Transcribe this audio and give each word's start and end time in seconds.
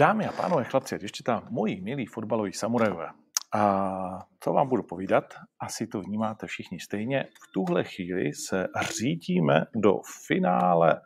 Dámy 0.00 0.26
a 0.26 0.32
pánové, 0.32 0.64
chlapci, 0.64 0.98
ještě 1.02 1.22
tam 1.22 1.46
moji 1.50 1.80
milí 1.80 2.06
fotbaloví 2.06 2.52
samurajové. 2.52 3.08
A 3.54 4.26
co 4.40 4.52
vám 4.52 4.68
budu 4.68 4.82
povídat, 4.82 5.24
asi 5.60 5.86
to 5.86 6.00
vnímáte 6.00 6.46
všichni 6.46 6.80
stejně. 6.80 7.24
V 7.24 7.52
tuhle 7.52 7.84
chvíli 7.84 8.32
se 8.32 8.68
řídíme 8.80 9.64
do 9.74 9.94
finále 10.26 11.00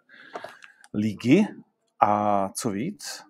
ligy 0.94 1.46
a 2.02 2.48
co 2.48 2.70
víc, 2.70 3.24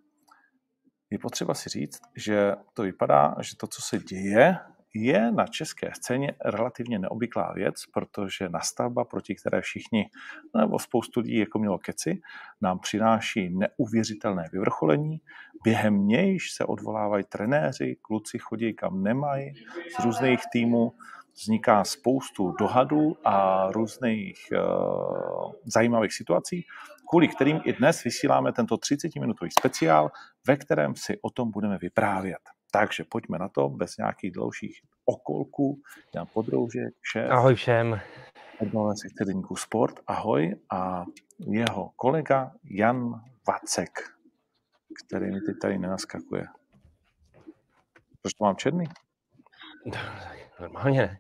je 1.11 1.18
potřeba 1.18 1.54
si 1.54 1.68
říct, 1.68 2.00
že 2.16 2.52
to 2.75 2.82
vypadá, 2.82 3.34
že 3.41 3.57
to, 3.57 3.66
co 3.66 3.82
se 3.82 3.98
děje, 3.98 4.59
je 4.96 5.32
na 5.32 5.46
české 5.46 5.90
scéně 5.94 6.34
relativně 6.44 6.98
neobvyklá 6.98 7.52
věc, 7.52 7.74
protože 7.95 8.48
nastavba, 8.48 9.04
proti 9.04 9.34
které 9.34 9.60
všichni, 9.60 10.10
nebo 10.56 10.78
spoustu 10.78 11.20
lidí 11.20 11.38
jako 11.38 11.58
mělo 11.58 11.78
keci, 11.78 12.20
nám 12.60 12.78
přináší 12.78 13.50
neuvěřitelné 13.50 14.45
vyvrcholení. 14.52 15.20
Během 15.64 16.06
nějž 16.06 16.52
se 16.52 16.64
odvolávají 16.64 17.24
trenéři, 17.24 17.96
kluci 18.02 18.38
chodí 18.38 18.74
kam 18.74 19.02
nemají, 19.02 19.55
z 20.00 20.05
různých 20.05 20.41
týmů 20.52 20.92
vzniká 21.34 21.84
spoustu 21.84 22.52
dohadů 22.58 23.16
a 23.24 23.66
různých 23.72 24.36
uh, 24.52 25.52
zajímavých 25.64 26.12
situací, 26.12 26.64
kvůli 27.10 27.28
kterým 27.28 27.60
i 27.64 27.72
dnes 27.72 28.05
vysíláme 28.05 28.52
tento 28.52 28.74
30-minutový 28.74 29.48
speciál, 29.58 30.10
ve 30.47 30.56
kterém 30.56 30.94
si 30.94 31.19
o 31.22 31.30
tom 31.30 31.50
budeme 31.50 31.78
vyprávět. 31.78 32.55
Takže 32.70 33.05
pojďme 33.05 33.38
na 33.38 33.48
to, 33.48 33.69
bez 33.69 33.97
nějakých 33.97 34.33
dlouhých 34.33 34.80
okolků. 35.05 35.80
Jan 36.15 36.27
Podroužek, 36.33 36.95
šéf. 37.02 37.30
Ahoj 37.30 37.55
všem. 37.55 38.01
Odmluven 38.61 38.97
se 38.97 39.25
deníku 39.25 39.56
Sport, 39.56 40.01
ahoj. 40.06 40.56
A 40.70 41.05
jeho 41.51 41.91
kolega 41.97 42.52
Jan 42.65 43.20
Vacek, 43.48 43.91
který 45.06 45.27
mi 45.27 45.41
teď 45.41 45.56
tady 45.62 45.79
nenaskakuje. 45.79 46.47
Proč 48.23 48.34
to 48.34 48.45
mám 48.45 48.56
černý? 48.56 48.84
Normálně 50.61 51.01
ne. 51.01 51.19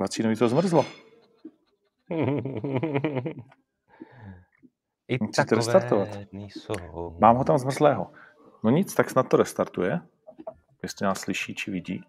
Vacínovi 0.00 0.36
to 0.36 0.48
zmrzlo. 0.48 0.86
I 5.08 5.18
restartovat. 5.50 6.08
Jsou. 6.32 7.16
Mám 7.20 7.36
ho 7.36 7.44
tam 7.44 7.58
zmrzlého. 7.58 8.12
No 8.64 8.70
nic, 8.70 8.94
tak 8.94 9.10
snad 9.10 9.28
to 9.28 9.36
restartuje. 9.36 10.00
Jestli 10.82 11.06
nás 11.06 11.20
slyší, 11.20 11.54
či 11.54 11.70
vidí. 11.70 12.02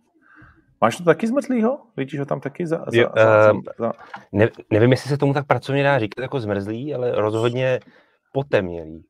Máš 0.81 0.97
to 0.97 1.03
taky 1.03 1.27
zmrzlýho? 1.27 1.79
Vidíš 1.97 2.19
ho 2.19 2.25
tam 2.25 2.39
taky 2.39 2.67
za... 2.67 2.77
za, 2.77 3.01
Jo, 3.01 3.09
za, 3.15 3.49
ehm, 3.49 3.61
za 3.77 3.93
Ne, 4.31 4.49
nevím, 4.69 4.91
jestli 4.91 5.09
se 5.09 5.17
tomu 5.17 5.33
tak 5.33 5.47
pracovně 5.47 5.83
dá 5.83 5.99
říkat 5.99 6.21
jako 6.21 6.39
zmrzlý, 6.39 6.95
ale 6.95 7.11
rozhodně 7.11 7.79
potemnělý. 8.33 9.05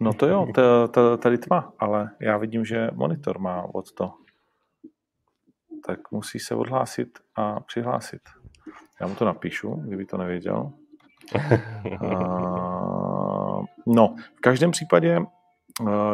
No 0.00 0.12
to 0.12 0.26
jo, 0.26 0.46
to, 0.54 0.88
to, 0.88 1.16
tady 1.16 1.38
tma, 1.38 1.72
ale 1.78 2.10
já 2.20 2.36
vidím, 2.36 2.64
že 2.64 2.90
monitor 2.92 3.38
má 3.38 3.62
od 3.74 3.92
to. 3.92 4.12
Tak 5.86 6.10
musí 6.10 6.38
se 6.38 6.54
odhlásit 6.54 7.08
a 7.36 7.60
přihlásit. 7.60 8.20
Já 9.00 9.06
mu 9.06 9.14
to 9.14 9.24
napíšu, 9.24 9.74
kdyby 9.74 10.04
to 10.06 10.16
nevěděl. 10.16 10.72
A, 12.00 13.60
no, 13.86 14.14
v 14.36 14.40
každém 14.40 14.70
případě, 14.70 15.20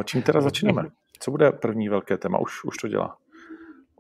čím 0.04 0.22
teda 0.22 0.40
začneme? 0.40 0.82
Co 1.18 1.30
bude 1.30 1.52
první 1.52 1.88
velké 1.88 2.16
téma? 2.18 2.38
Už, 2.38 2.64
už 2.64 2.76
to 2.76 2.88
dělá. 2.88 3.16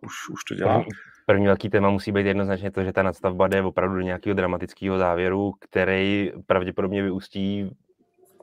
Už, 0.02 0.28
už 0.32 0.44
to 0.44 0.54
dělá. 0.54 0.84
První, 1.26 1.46
velký 1.46 1.70
téma 1.70 1.90
musí 1.90 2.12
být 2.12 2.26
jednoznačně 2.26 2.70
to, 2.70 2.84
že 2.84 2.92
ta 2.92 3.02
nadstavba 3.02 3.48
jde 3.48 3.62
opravdu 3.62 3.94
do 3.94 4.00
nějakého 4.00 4.34
dramatického 4.34 4.98
závěru, 4.98 5.52
který 5.60 6.32
pravděpodobně 6.46 7.02
vyústí 7.02 7.70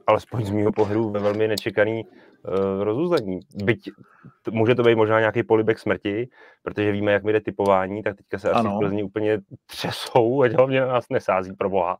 alespoň 0.07 0.45
z 0.45 0.51
mého 0.51 0.71
pohledu 0.71 1.09
ve 1.09 1.19
velmi 1.19 1.47
nečekaný 1.47 2.03
uh, 2.05 2.83
rozuzlení. 2.83 3.39
Byť 3.63 3.89
t- 4.41 4.51
může 4.51 4.75
to 4.75 4.83
být 4.83 4.95
možná 4.95 5.19
nějaký 5.19 5.43
polibek 5.43 5.79
smrti, 5.79 6.29
protože 6.63 6.91
víme, 6.91 7.11
jak 7.11 7.23
mi 7.23 7.33
jde 7.33 7.41
typování, 7.41 8.03
tak 8.03 8.15
teďka 8.15 8.39
se 8.39 8.51
asi 8.51 8.59
Ano. 8.59 8.75
v 8.75 8.79
Plzni 8.79 9.03
úplně 9.03 9.39
třesou, 9.65 10.41
ať 10.41 10.51
hlavně 10.51 10.81
na 10.81 10.87
nás 10.87 11.05
nesází 11.09 11.53
pro 11.53 11.69
boha, 11.69 11.97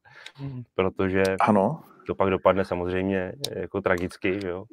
protože 0.75 1.23
Ano. 1.39 1.81
to 2.07 2.15
pak 2.15 2.29
dopadne 2.29 2.65
samozřejmě 2.65 3.33
jako 3.55 3.81
tragicky, 3.81 4.39
že 4.41 4.47
jo. 4.47 4.65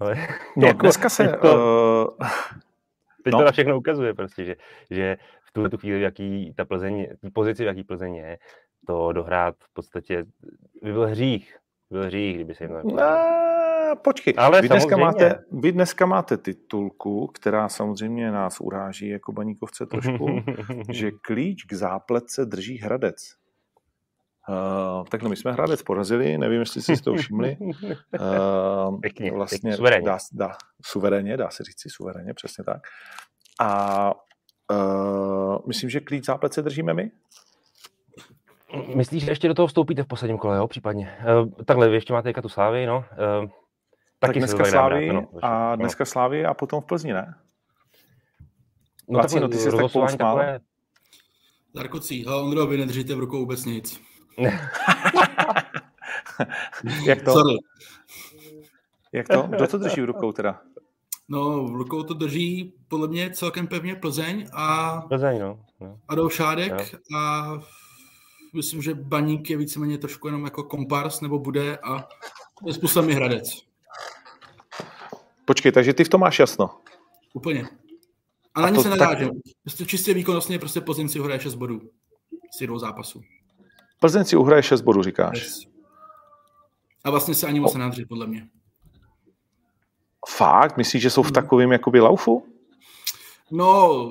Ale 0.00 0.16
No, 0.56 0.66
Jako, 0.66 0.78
dneska 0.82 1.08
se... 1.08 1.28
teď 1.28 1.40
to- 1.40 2.14
uh, 2.20 2.28
teď 3.24 3.32
No. 3.32 3.38
to 3.38 3.44
na 3.44 3.52
všechno 3.52 3.78
ukazuje 3.78 4.14
prostě, 4.14 4.44
že, 4.44 4.56
že 4.90 5.16
v 5.48 5.52
tuhle 5.52 5.70
tu 5.70 5.78
chvíli, 5.78 5.98
v 5.98 6.02
jaký 6.02 6.54
ta 6.56 6.64
Plzeň, 6.64 7.06
v 7.22 7.32
pozici, 7.32 7.64
v 7.64 7.66
jaký 7.66 7.82
Plzeň 7.84 8.14
je, 8.14 8.38
to 8.86 9.12
dohrát 9.12 9.54
v 9.60 9.72
podstatě 9.72 10.24
by 10.82 10.92
byl 10.92 11.06
hřích. 11.06 11.56
Byl 11.90 12.04
hřích, 12.06 12.34
kdyby 12.34 12.54
se 12.54 12.64
jim 12.64 12.70
to. 12.82 12.88
No, 12.96 13.96
počkej, 14.04 14.34
Ale 14.36 14.62
vy 14.62 14.68
dneska, 14.68 14.90
samozřejmě. 14.90 15.04
máte, 15.04 15.44
vy 15.52 15.72
dneska 15.72 16.06
máte 16.06 16.36
titulku, 16.36 17.26
která 17.26 17.68
samozřejmě 17.68 18.30
nás 18.32 18.60
uráží 18.60 19.08
jako 19.08 19.32
baníkovce 19.32 19.86
trošku, 19.86 20.26
že 20.92 21.10
klíč 21.10 21.64
k 21.64 21.72
zápletce 21.72 22.44
drží 22.44 22.78
Hradec. 22.78 23.16
Uh, 24.48 25.04
takhle 25.04 25.28
my 25.28 25.36
jsme 25.36 25.52
Hradec 25.52 25.82
porazili, 25.82 26.38
nevím, 26.38 26.60
jestli 26.60 26.82
jste 26.82 26.96
si 26.96 27.02
to 27.02 27.14
všimli. 27.14 27.56
Uh, 27.60 29.00
Pěkně, 29.00 29.32
vlastně 29.32 29.58
pěkně, 29.58 29.76
suverénně. 29.76 30.06
Dá, 30.06 30.18
dá, 30.32 30.56
suverénně, 30.84 31.36
dá 31.36 31.50
se 31.50 31.64
říct 31.64 31.92
suverénně, 31.96 32.34
přesně 32.34 32.64
tak. 32.64 32.82
A 33.60 34.12
uh, 34.72 35.58
myslím, 35.66 35.90
že 35.90 36.00
klíč 36.00 36.24
zápletce 36.24 36.62
držíme 36.62 36.94
my? 36.94 37.10
Myslíš, 38.94 39.24
že 39.24 39.30
ještě 39.30 39.48
do 39.48 39.54
toho 39.54 39.66
vstoupíte 39.66 40.02
v 40.02 40.06
posledním 40.06 40.38
kole, 40.38 40.56
jo, 40.56 40.66
případně? 40.66 41.18
Uh, 41.42 41.50
takhle, 41.64 41.88
vy 41.88 41.94
ještě 41.94 42.12
máte 42.12 42.28
teďka 42.28 42.42
tu 42.42 42.48
Slávy, 42.48 42.86
no. 42.86 42.96
Uh, 42.96 43.48
Tak 44.18 44.28
taky 44.28 44.40
se 44.40 44.46
to 44.46 44.56
dneska 44.56 44.62
tak 44.62 44.72
brát, 44.72 44.88
Slávy 44.88 45.10
ano, 45.10 45.28
a 45.42 45.76
dneska 45.76 46.04
Slávy 46.04 46.46
a 46.46 46.54
potom 46.54 46.80
v 46.80 46.84
Plzni, 46.84 47.12
ne? 47.12 47.34
No, 49.08 49.20
takhle, 49.20 49.48
ty 49.48 49.56
jsi 49.58 49.70
tak 49.70 49.92
pousmál? 49.92 50.36
takové, 50.36 50.60
Ondro, 52.26 52.66
vy 52.66 52.76
nedržíte 52.76 53.14
v 53.14 53.18
rukou 53.18 53.38
vůbec 53.38 53.64
nic. 53.64 54.00
Jak 57.04 57.22
to? 57.22 57.32
Sorry. 57.32 57.56
Jak 59.12 59.28
to? 59.28 59.42
Kdo 59.42 59.66
to 59.66 59.78
drží 59.78 60.00
v 60.00 60.04
rukou 60.04 60.32
teda? 60.32 60.60
No, 61.28 61.64
v 61.64 61.76
rukou 61.76 62.02
to 62.02 62.14
drží 62.14 62.74
podle 62.88 63.08
mě 63.08 63.30
celkem 63.30 63.66
pevně 63.66 63.94
Plzeň 63.94 64.46
a 64.52 65.00
Plzeň, 65.08 65.40
no. 65.40 65.64
no. 65.80 66.00
Adolf 66.08 66.34
Šádek 66.34 66.94
a 67.16 67.52
myslím, 68.54 68.82
že 68.82 68.94
Baník 68.94 69.50
je 69.50 69.56
víceméně 69.56 69.98
trošku 69.98 70.28
jenom 70.28 70.44
jako 70.44 70.62
kompars 70.62 71.20
nebo 71.20 71.38
bude 71.38 71.78
a 71.78 72.08
je 72.66 72.72
způsobem 72.72 73.10
i 73.10 73.14
Hradec. 73.14 73.62
Počkej, 75.44 75.72
takže 75.72 75.94
ty 75.94 76.04
v 76.04 76.08
tom 76.08 76.20
máš 76.20 76.38
jasno. 76.38 76.70
Úplně. 77.34 77.64
A 78.54 78.60
na 78.60 78.66
A 78.66 78.70
nic 78.70 78.76
to 78.76 78.82
se 78.82 78.88
tak- 78.88 78.98
nadážím. 78.98 79.30
Prostě 79.62 79.86
čistě 79.86 80.14
výkonnostně 80.14 80.58
prostě 80.58 80.80
Plzeň 80.80 81.08
si 81.08 81.20
hraje 81.20 81.40
6 81.40 81.54
bodů 81.54 81.80
z 82.54 82.58
těch 82.58 82.66
dvou 82.66 82.78
zápasů. 82.78 83.22
Plzeň 84.00 84.24
si 84.24 84.36
uhraje 84.36 84.62
6 84.62 84.80
bodů, 84.80 85.02
říkáš. 85.02 85.42
Yes. 85.42 85.60
A 87.04 87.10
vlastně 87.10 87.34
se 87.34 87.46
ani 87.46 87.60
moc 87.60 87.74
nenádří, 87.74 88.04
podle 88.04 88.26
mě. 88.26 88.48
Fakt? 90.28 90.76
Myslíš, 90.76 91.02
že 91.02 91.10
jsou 91.10 91.22
Hmm. 91.22 91.30
v 91.30 91.32
takovém 91.32 91.72
jakoby 91.72 92.00
laufu? 92.00 92.46
No, 93.50 94.10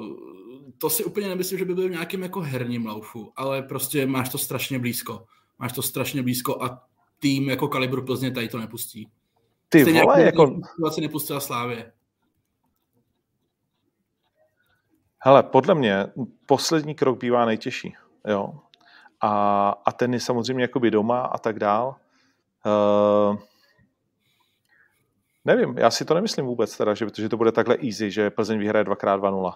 to 0.78 0.90
si 0.90 1.03
úplně 1.03 1.28
nemyslím, 1.28 1.59
že 1.59 1.66
by 1.66 1.75
byl 1.75 1.90
nějakým 1.90 2.23
jako 2.23 2.41
herním 2.41 2.85
laufu, 2.85 3.31
ale 3.35 3.62
prostě 3.62 4.07
máš 4.07 4.29
to 4.29 4.38
strašně 4.38 4.79
blízko. 4.79 5.25
Máš 5.59 5.73
to 5.73 5.81
strašně 5.81 6.22
blízko 6.23 6.63
a 6.63 6.84
tým 7.19 7.50
jako 7.50 7.67
kalibru 7.67 8.02
Plzně 8.06 8.31
tady 8.31 8.47
to 8.50 8.57
nepustí. 8.57 9.09
Ty 9.69 9.81
Stejně 9.81 10.02
vole, 10.02 10.22
jako... 10.22 10.59
situaci 10.75 11.02
nepustila 11.02 11.40
Slávě. 11.40 11.91
Hele, 15.19 15.44
podle 15.44 15.75
mě 15.75 16.06
poslední 16.46 16.96
krok 16.96 17.19
bývá 17.19 17.46
nejtěžší. 17.46 17.96
Jo? 18.28 18.59
A, 19.25 19.69
a 19.85 19.91
ten 19.91 20.13
je 20.13 20.19
samozřejmě 20.19 20.63
jakoby 20.63 20.91
doma 20.91 21.21
a 21.21 21.37
tak 21.37 21.59
dál. 21.59 21.95
Uh, 22.65 23.37
nevím, 25.45 25.77
já 25.77 25.91
si 25.91 26.05
to 26.05 26.13
nemyslím 26.13 26.45
vůbec 26.45 26.77
teda, 26.77 26.93
že, 26.93 27.07
že 27.17 27.29
to 27.29 27.37
bude 27.37 27.51
takhle 27.51 27.77
easy, 27.83 28.11
že 28.11 28.29
Plzeň 28.29 28.59
vyhraje 28.59 28.85
2x2-0. 28.85 29.53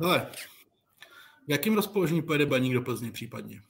Hele, 0.00 0.26
v 1.46 1.50
jakém 1.50 1.74
rozpoložení 1.74 2.22
pojede 2.22 2.46
Baník 2.46 2.74
do 2.74 2.82
Plzně 2.82 3.12
případně? 3.12 3.62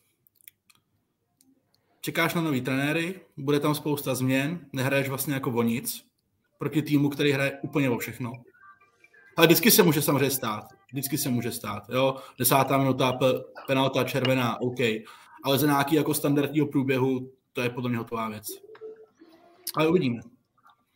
Čekáš 2.01 2.35
na 2.35 2.43
nový 2.43 2.61
trenéry, 2.61 3.21
bude 3.37 3.61
tam 3.61 3.75
spousta 3.75 4.15
změn, 4.15 4.67
nehraješ 4.73 5.09
vlastně 5.09 5.35
jako 5.35 5.51
o 5.51 5.63
nic, 5.63 6.05
proti 6.59 6.83
týmu, 6.83 7.09
který 7.09 7.33
hraje 7.33 7.59
úplně 7.63 7.91
o 7.91 7.99
všechno. 7.99 8.33
Ale 9.37 9.47
vždycky 9.47 9.71
se 9.71 9.83
může 9.83 10.03
samozřejmě 10.03 10.31
stát. 10.31 10.78
Vždycky 10.93 11.19
se 11.19 11.29
může 11.29 11.53
stát. 11.53 11.83
Jo? 11.89 12.17
Desátá 12.39 12.79
minuta, 12.79 13.13
pe- 13.13 13.43
penalta 13.67 14.05
červená, 14.05 14.61
OK. 14.61 14.79
Ale 15.45 15.59
za 15.59 15.67
nějaký 15.67 15.97
jako 15.97 16.15
standardního 16.15 16.67
průběhu, 16.67 17.31
to 17.53 17.61
je 17.63 17.71
podle 17.71 17.89
mě 17.91 17.99
hotová 17.99 18.29
věc. 18.29 18.45
Ale 19.77 19.89
uvidíme. 19.89 20.21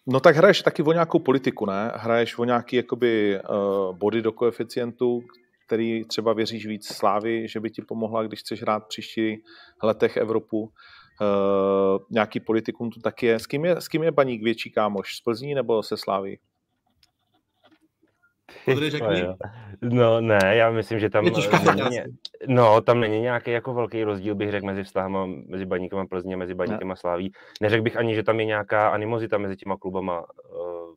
No 0.06 0.20
tak 0.20 0.36
hraješ 0.36 0.62
taky 0.62 0.82
o 0.82 0.92
nějakou 0.92 1.18
politiku, 1.18 1.66
ne? 1.66 1.92
Hraješ 1.94 2.38
o 2.38 2.44
nějaký 2.44 2.76
jakoby 2.76 3.38
uh, 3.40 3.96
body 3.96 4.22
do 4.22 4.32
koeficientu, 4.32 5.22
který 5.66 6.04
třeba 6.04 6.32
věříš 6.32 6.66
víc 6.66 6.86
Slávy, 6.86 7.48
že 7.48 7.60
by 7.60 7.70
ti 7.70 7.82
pomohla, 7.82 8.22
když 8.22 8.40
chceš 8.40 8.62
hrát 8.62 8.86
příští 8.88 9.42
letech 9.82 10.16
Evropu. 10.16 10.60
uh, 10.60 11.98
nějaký 12.10 12.40
politikum 12.40 12.90
tu 12.90 13.00
taky 13.00 13.26
je. 13.26 13.38
S 13.38 13.46
kým 13.46 13.64
je, 13.64 13.80
s 13.80 13.88
kým 13.88 14.02
je 14.02 14.10
Baník 14.10 14.42
větší 14.42 14.70
kámoš? 14.70 15.16
Z 15.16 15.20
Plzní 15.20 15.54
nebo 15.54 15.82
se 15.82 15.96
Sláví? 15.96 16.38
No 19.82 20.20
ne, 20.20 20.56
já 20.56 20.70
myslím, 20.70 20.98
že 20.98 21.10
tam 21.10 21.24
není, 21.24 21.36
no, 22.46 22.80
tam 22.80 23.00
není 23.00 23.20
nějaký 23.20 23.50
jako 23.50 23.74
velký 23.74 24.04
rozdíl, 24.04 24.34
bych 24.34 24.50
řekl, 24.50 24.66
mezi 24.66 24.82
vztahem 24.82 25.44
mezi 25.48 25.66
Baníkem 25.66 25.98
a 25.98 26.06
Plzní 26.06 26.34
a 26.34 26.36
mezi 26.36 26.54
Baníkem 26.54 26.90
a 26.90 26.96
Sláví. 26.96 27.32
Neřekl 27.60 27.82
bych 27.82 27.96
ani, 27.96 28.14
že 28.14 28.22
tam 28.22 28.40
je 28.40 28.46
nějaká 28.46 28.88
animozita 28.88 29.38
mezi 29.38 29.56
těma 29.56 29.76
klubama 29.76 30.20
uh, 30.20 30.94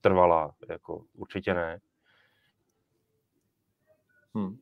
trvalá, 0.00 0.54
jako 0.68 1.02
určitě 1.14 1.54
ne. 1.54 1.78
Hmm. 4.34 4.56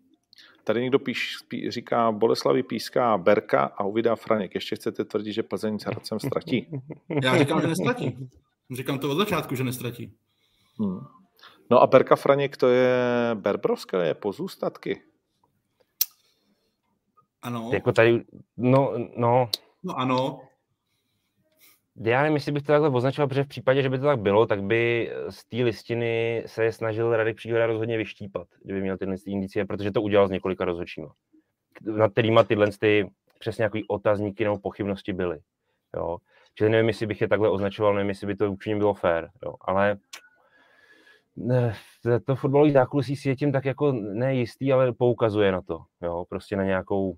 Tady 0.64 0.80
někdo 0.80 0.98
píš, 0.98 1.36
pí, 1.48 1.70
říká, 1.70 2.12
Boleslavi 2.12 2.62
píská 2.62 3.18
Berka 3.18 3.60
a 3.62 3.84
uvidá 3.84 4.16
Franěk. 4.16 4.54
Ještě 4.54 4.76
chcete 4.76 5.04
tvrdit, 5.04 5.32
že 5.32 5.42
Plzeň 5.42 5.78
s 5.78 5.84
Hradcem 5.84 6.20
ztratí? 6.20 6.66
Já 7.22 7.38
říkám, 7.38 7.60
že 7.60 7.66
nestratí. 7.66 8.28
Říkám 8.76 8.98
to 8.98 9.10
od 9.10 9.14
začátku, 9.14 9.54
že 9.54 9.64
nestratí. 9.64 10.12
Hmm. 10.78 11.00
No 11.70 11.82
a 11.82 11.86
Berka 11.86 12.16
Franěk 12.16 12.56
to 12.56 12.68
je 12.68 12.94
Berbrovské, 13.34 14.06
je 14.06 14.14
pozůstatky. 14.14 15.02
Ano. 17.42 17.70
Jako 17.72 17.92
tady, 17.92 18.24
no, 18.56 18.92
no. 19.16 19.48
No 19.82 19.98
ano. 19.98 20.40
Já 21.96 22.22
nevím, 22.22 22.34
jestli 22.34 22.52
bych 22.52 22.62
to 22.62 22.72
takhle 22.72 22.88
označoval, 22.88 23.28
protože 23.28 23.44
v 23.44 23.48
případě, 23.48 23.82
že 23.82 23.88
by 23.88 23.98
to 23.98 24.04
tak 24.04 24.20
bylo, 24.20 24.46
tak 24.46 24.62
by 24.62 25.12
z 25.28 25.44
té 25.44 25.56
listiny 25.56 26.42
se 26.46 26.72
snažil 26.72 27.16
Radek 27.16 27.36
Příhoda 27.36 27.66
rozhodně 27.66 27.96
vyštípat, 27.96 28.46
kdyby 28.62 28.80
měl 28.80 28.98
tyhle 28.98 29.16
indicie, 29.26 29.64
protože 29.64 29.92
to 29.92 30.02
udělal 30.02 30.28
s 30.28 30.30
několika 30.30 30.64
rozhodčíma, 30.64 31.12
nad 31.82 32.12
kterýma 32.12 32.44
tyhle 32.44 32.70
ty 32.80 33.10
přesně 33.38 33.62
nějaký 33.62 33.88
otazníky 33.88 34.44
nebo 34.44 34.58
pochybnosti 34.58 35.12
byly. 35.12 35.38
Jo. 35.96 36.18
Čili 36.54 36.70
nevím, 36.70 36.88
jestli 36.88 37.06
bych 37.06 37.20
je 37.20 37.28
takhle 37.28 37.50
označoval, 37.50 37.94
nevím, 37.94 38.08
jestli 38.08 38.26
by 38.26 38.36
to 38.36 38.50
určitě 38.50 38.76
bylo 38.76 38.94
fér, 38.94 39.30
jo. 39.44 39.54
ale 39.60 39.96
to 42.26 42.36
fotbalový 42.36 42.72
zákulisí 42.72 43.16
si 43.16 43.28
je 43.28 43.36
tím 43.36 43.52
tak 43.52 43.64
jako 43.64 43.92
nejistý, 43.92 44.72
ale 44.72 44.92
poukazuje 44.92 45.52
na 45.52 45.62
to, 45.62 45.78
jo, 46.02 46.24
prostě 46.28 46.56
na 46.56 46.64
nějakou, 46.64 47.16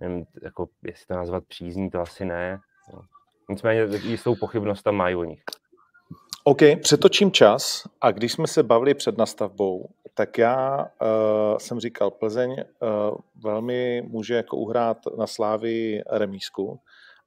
nevím, 0.00 0.24
jako, 0.42 0.68
jestli 0.84 1.06
to 1.06 1.14
nazvat 1.14 1.44
přízní, 1.44 1.90
to 1.90 2.00
asi 2.00 2.24
ne, 2.24 2.58
jo. 2.92 3.00
Nicméně 3.50 3.96
jistou 4.02 4.34
pochybnost 4.34 4.82
tam 4.82 4.94
mají 4.94 5.16
o 5.16 5.24
nich. 5.24 5.42
OK, 6.44 6.60
přetočím 6.82 7.32
čas 7.32 7.82
a 8.00 8.10
když 8.10 8.32
jsme 8.32 8.46
se 8.46 8.62
bavili 8.62 8.94
před 8.94 9.18
nastavbou, 9.18 9.88
tak 10.14 10.38
já 10.38 10.78
uh, 10.84 11.58
jsem 11.58 11.80
říkal, 11.80 12.10
Plzeň 12.10 12.50
uh, 12.50 13.18
velmi 13.42 14.02
může 14.08 14.34
jako 14.34 14.56
uhrát 14.56 14.98
na 15.18 15.26
Slávy 15.26 16.02
remísku 16.10 16.80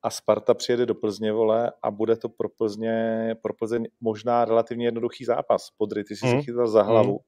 a 0.04 0.10
Sparta 0.10 0.54
přijede 0.54 0.86
do 0.86 0.96
Plzně, 0.96 1.32
vole, 1.32 1.72
a 1.84 1.92
bude 1.92 2.16
to 2.16 2.30
pro 2.30 2.50
Plzně, 2.50 3.36
pro 3.42 3.54
Plzeň 3.54 3.88
možná 4.02 4.46
relativně 4.46 4.88
jednoduchý 4.88 5.26
zápas. 5.26 5.70
Podry, 5.78 6.04
ty 6.04 6.16
jsi 6.16 6.28
hmm. 6.28 6.40
si 6.40 6.46
chytal 6.46 6.68
za 6.68 6.84
hlavu, 6.84 7.12
hmm. 7.12 7.20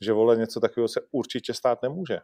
že, 0.00 0.12
vole, 0.12 0.36
něco 0.36 0.60
takového 0.60 0.88
se 0.88 1.00
určitě 1.12 1.54
stát 1.54 1.82
nemůže 1.82 2.18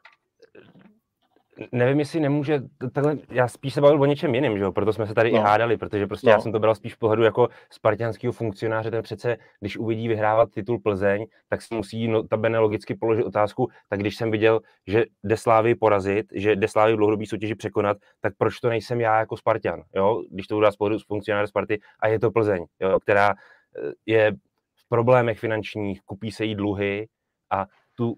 nevím, 1.73 1.99
jestli 1.99 2.21
nemůže, 2.21 2.63
takhle, 2.93 3.17
já 3.31 3.49
spíš 3.49 3.75
se 3.75 3.81
bavil 3.81 4.03
o 4.03 4.07
něčem 4.07 4.35
jiném, 4.35 4.59
že 4.59 4.65
jo? 4.65 4.73
proto 4.73 4.93
jsme 4.93 5.07
se 5.07 5.15
tady 5.15 5.33
no. 5.33 5.39
i 5.39 5.41
hádali, 5.41 5.77
protože 5.77 6.07
prostě 6.07 6.27
no. 6.27 6.33
já 6.33 6.41
jsem 6.41 6.53
to 6.53 6.59
bral 6.59 6.75
spíš 6.75 6.95
v 6.95 6.99
pohledu 6.99 7.23
jako 7.23 7.49
spartianského 7.71 8.33
funkcionáře, 8.33 8.91
ten 8.91 9.03
přece, 9.03 9.37
když 9.61 9.77
uvidí 9.77 10.09
vyhrávat 10.09 10.51
titul 10.51 10.79
Plzeň, 10.79 11.27
tak 11.49 11.63
si 11.63 11.75
musí 11.75 12.09
no, 12.09 12.23
tabene 12.23 12.59
logicky 12.59 12.95
položit 12.95 13.25
otázku, 13.25 13.69
tak 13.89 14.01
když 14.01 14.17
jsem 14.17 14.31
viděl, 14.31 14.61
že 14.87 15.05
jde 15.25 15.37
Slávy 15.37 15.75
porazit, 15.75 16.27
že 16.35 16.57
jde 16.57 16.69
Slávy 16.69 16.93
v 16.93 16.97
dlouhodobý 16.97 17.27
soutěži 17.27 17.55
překonat, 17.55 17.97
tak 18.21 18.33
proč 18.39 18.61
to 18.61 18.69
nejsem 18.69 19.01
já 19.01 19.19
jako 19.19 19.37
Spartan, 19.37 19.83
jo? 19.95 20.23
když 20.31 20.47
to 20.47 20.57
udělá 20.57 20.73
z 20.73 20.77
pohledu 20.77 20.99
funkcionáře 21.07 21.47
Sparty 21.47 21.81
a 22.01 22.09
je 22.09 22.19
to 22.19 22.31
Plzeň, 22.31 22.65
jo? 22.81 23.01
která 23.01 23.31
eh, 23.31 23.93
je 24.07 24.33
v 24.77 24.89
problémech 24.89 25.39
finančních, 25.39 26.03
kupí 26.03 26.31
se 26.31 26.45
jí 26.45 26.55
dluhy 26.55 27.09
a 27.51 27.67
tu, 27.95 28.15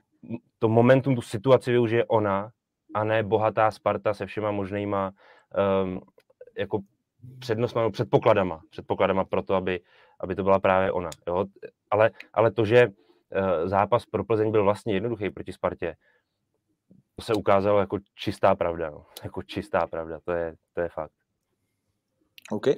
to 0.58 0.68
momentum, 0.68 1.14
tu 1.14 1.22
situaci 1.22 1.70
využije 1.70 2.04
ona, 2.04 2.50
a 2.94 3.04
ne 3.04 3.22
bohatá 3.22 3.70
Sparta 3.70 4.14
se 4.14 4.26
všema 4.26 4.50
možnýma 4.50 5.12
um, 5.84 6.00
jako 6.58 6.78
přednostma, 7.38 7.90
předpokladama, 7.90 8.62
předpokladama 8.70 9.24
pro 9.24 9.42
to, 9.42 9.54
aby, 9.54 9.80
aby 10.20 10.34
to 10.34 10.42
byla 10.42 10.58
právě 10.58 10.92
ona. 10.92 11.10
Jo? 11.26 11.44
Ale, 11.90 12.10
ale 12.32 12.50
to, 12.50 12.64
že 12.64 12.86
uh, 12.86 13.68
zápas 13.68 14.06
pro 14.06 14.24
Plzeň 14.24 14.50
byl 14.50 14.64
vlastně 14.64 14.94
jednoduchý 14.94 15.30
proti 15.30 15.52
Spartě, 15.52 15.96
to 17.16 17.22
se 17.22 17.34
ukázalo 17.34 17.80
jako 17.80 17.98
čistá 18.14 18.54
pravda. 18.54 18.90
No. 18.90 19.06
Jako 19.24 19.42
čistá 19.42 19.86
pravda, 19.86 20.20
to 20.24 20.32
je, 20.32 20.54
to 20.74 20.80
je 20.80 20.88
fakt. 20.88 21.12
OK. 22.50 22.66
Uh, 22.66 22.74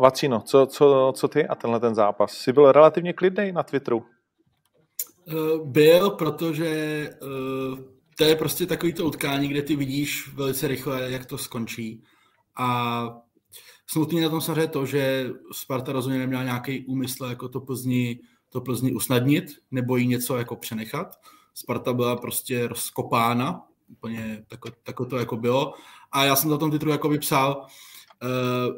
Vacino, 0.00 0.40
co, 0.40 0.66
co, 0.66 1.12
co 1.16 1.28
ty 1.28 1.48
a 1.48 1.54
tenhle 1.54 1.80
ten 1.80 1.94
zápas? 1.94 2.32
Jsi 2.32 2.52
byl 2.52 2.72
relativně 2.72 3.12
klidný 3.12 3.52
na 3.52 3.62
Twitteru? 3.62 4.06
Uh, 5.24 5.66
byl, 5.66 6.10
protože 6.10 7.08
uh, 7.22 7.78
to 8.20 8.24
je 8.26 8.36
prostě 8.36 8.66
takový 8.66 8.92
to 8.92 9.06
utkání, 9.06 9.48
kde 9.48 9.62
ty 9.62 9.76
vidíš 9.76 10.34
velice 10.34 10.68
rychle, 10.68 11.10
jak 11.10 11.26
to 11.26 11.38
skončí. 11.38 12.04
A 12.56 13.22
smutný 13.86 14.20
na 14.20 14.28
tom 14.28 14.40
samozřejmě 14.40 14.66
to, 14.66 14.86
že 14.86 15.30
Sparta 15.52 15.92
rozhodně 15.92 16.18
neměla 16.18 16.44
nějaký 16.44 16.84
úmysl 16.86 17.24
jako 17.24 17.48
to 17.48 17.60
Plzni, 17.60 18.20
to 18.48 18.60
Plzni 18.60 18.92
usnadnit 18.92 19.44
nebo 19.70 19.96
jí 19.96 20.06
něco 20.06 20.36
jako 20.36 20.56
přenechat. 20.56 21.20
Sparta 21.54 21.92
byla 21.92 22.16
prostě 22.16 22.68
rozkopána, 22.68 23.66
úplně 23.88 24.44
tak, 24.48 24.60
tak 24.82 24.96
to 25.10 25.16
jako 25.16 25.36
bylo. 25.36 25.74
A 26.12 26.24
já 26.24 26.36
jsem 26.36 26.50
na 26.50 26.56
tom 26.56 26.70
titulu 26.70 26.92
jako 26.92 27.08
vypsal, 27.08 27.66
uh, 28.22 28.76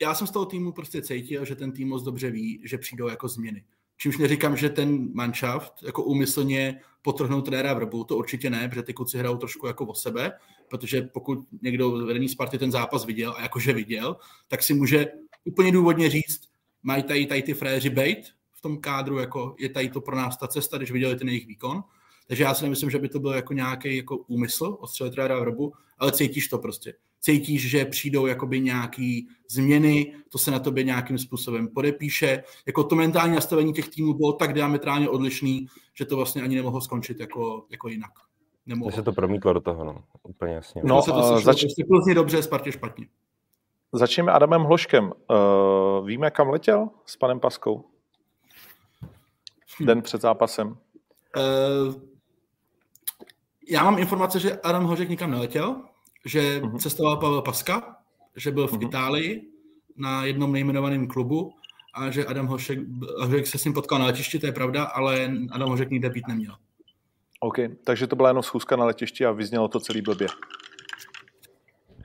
já 0.00 0.14
jsem 0.14 0.26
z 0.26 0.30
toho 0.30 0.46
týmu 0.46 0.72
prostě 0.72 1.02
cítil, 1.02 1.44
že 1.44 1.56
ten 1.56 1.72
tým 1.72 1.88
moc 1.88 2.02
dobře 2.02 2.30
ví, 2.30 2.62
že 2.64 2.78
přijdou 2.78 3.08
jako 3.08 3.28
změny. 3.28 3.64
Čímž 4.00 4.18
neříkám, 4.18 4.56
že 4.56 4.68
ten 4.68 5.08
manšaft 5.14 5.72
jako 5.82 6.02
úmyslně 6.02 6.80
potrhnout 7.02 7.44
trenéra 7.44 7.74
vrbu, 7.74 8.04
to 8.04 8.16
určitě 8.16 8.50
ne, 8.50 8.68
protože 8.68 8.82
ty 8.82 8.94
kluci 8.94 9.18
hrajou 9.18 9.36
trošku 9.36 9.66
jako 9.66 9.86
o 9.86 9.94
sebe, 9.94 10.32
protože 10.70 11.02
pokud 11.02 11.38
někdo 11.62 11.90
vedení 11.90 12.28
Sparty 12.28 12.58
ten 12.58 12.72
zápas 12.72 13.04
viděl 13.04 13.34
a 13.36 13.42
jakože 13.42 13.72
viděl, 13.72 14.16
tak 14.48 14.62
si 14.62 14.74
může 14.74 15.06
úplně 15.44 15.72
důvodně 15.72 16.10
říct, 16.10 16.40
mají 16.82 17.02
tady, 17.02 17.26
tady 17.26 17.42
ty 17.42 17.54
fréři 17.54 17.90
bejt 17.90 18.18
v 18.52 18.60
tom 18.60 18.80
kádru, 18.80 19.18
jako 19.18 19.54
je 19.58 19.68
tady 19.68 19.88
to 19.88 20.00
pro 20.00 20.16
nás 20.16 20.36
ta 20.36 20.48
cesta, 20.48 20.76
když 20.76 20.90
viděli 20.90 21.16
ten 21.16 21.28
jejich 21.28 21.46
výkon. 21.46 21.84
Takže 22.26 22.44
já 22.44 22.54
si 22.54 22.64
nemyslím, 22.64 22.90
že 22.90 22.98
by 22.98 23.08
to 23.08 23.20
byl 23.20 23.32
jako 23.32 23.52
nějaký 23.52 23.96
jako 23.96 24.16
úmysl 24.16 24.76
odstřelit 24.80 25.14
trenéra 25.14 25.40
vrbu, 25.40 25.72
ale 25.98 26.12
cítíš 26.12 26.48
to 26.48 26.58
prostě 26.58 26.94
cítíš, 27.20 27.70
že 27.70 27.84
přijdou 27.84 28.26
jakoby 28.26 28.60
nějaký 28.60 29.28
změny, 29.50 30.14
to 30.28 30.38
se 30.38 30.50
na 30.50 30.58
tobě 30.58 30.84
nějakým 30.84 31.18
způsobem 31.18 31.68
podepíše. 31.68 32.42
Jako 32.66 32.84
to 32.84 32.94
mentální 32.94 33.34
nastavení 33.34 33.72
těch 33.72 33.88
týmů 33.88 34.14
bylo 34.14 34.32
tak 34.32 34.52
diametrálně 34.52 35.08
odlišný, 35.08 35.66
že 35.94 36.04
to 36.04 36.16
vlastně 36.16 36.42
ani 36.42 36.56
nemohlo 36.56 36.80
skončit 36.80 37.20
jako, 37.20 37.66
jako 37.70 37.88
jinak. 37.88 38.10
Nemohlo. 38.66 38.92
se 38.92 39.02
to 39.02 39.12
promítlo 39.12 39.52
do 39.52 39.60
toho, 39.60 39.84
no. 39.84 40.04
Úplně 40.22 40.54
jasně. 40.54 40.82
No, 40.84 41.02
se 41.02 41.10
to 41.10 41.16
uh, 41.16 41.40
zač... 41.40 41.60
prostě 41.60 41.84
Plzně 41.88 42.14
dobře, 42.14 42.42
Spartě 42.42 42.72
špatně. 42.72 43.06
Začneme 43.92 44.32
Adamem 44.32 44.62
Hloškem. 44.62 45.04
Uh, 45.04 46.06
víme, 46.06 46.30
kam 46.30 46.48
letěl 46.48 46.88
s 47.06 47.16
panem 47.16 47.40
Paskou? 47.40 47.84
Hm. 49.80 49.86
Den 49.86 50.02
před 50.02 50.20
zápasem. 50.20 50.68
Uh, 50.68 51.94
já 53.70 53.84
mám 53.84 53.98
informace, 53.98 54.40
že 54.40 54.60
Adam 54.60 54.84
Hořek 54.84 55.08
nikam 55.08 55.30
neletěl, 55.30 55.82
že 56.24 56.60
uh-huh. 56.60 56.78
cestoval 56.78 57.16
Pavel 57.16 57.42
Paska, 57.42 57.96
že 58.36 58.50
byl 58.50 58.66
v 58.66 58.72
uh-huh. 58.72 58.88
Itálii 58.88 59.48
na 59.96 60.24
jednom 60.24 60.52
nejmenovaném 60.52 61.08
klubu 61.08 61.52
a 61.94 62.10
že 62.10 62.26
Adam 62.26 62.46
Hošek, 62.46 62.78
Hošek 63.20 63.46
se 63.46 63.58
s 63.58 63.64
ním 63.64 63.74
potkal 63.74 63.98
na 63.98 64.06
letišti, 64.06 64.38
to 64.38 64.46
je 64.46 64.52
pravda, 64.52 64.84
ale 64.84 65.30
Adam 65.50 65.68
Hošek 65.68 65.90
nikde 65.90 66.10
být 66.10 66.28
neměl. 66.28 66.54
OK, 67.40 67.56
takže 67.84 68.06
to 68.06 68.16
byla 68.16 68.28
jenom 68.28 68.42
schůzka 68.42 68.76
na 68.76 68.84
letišti 68.84 69.26
a 69.26 69.32
vyznělo 69.32 69.68
to 69.68 69.80
celý 69.80 70.02
blbě. 70.02 70.28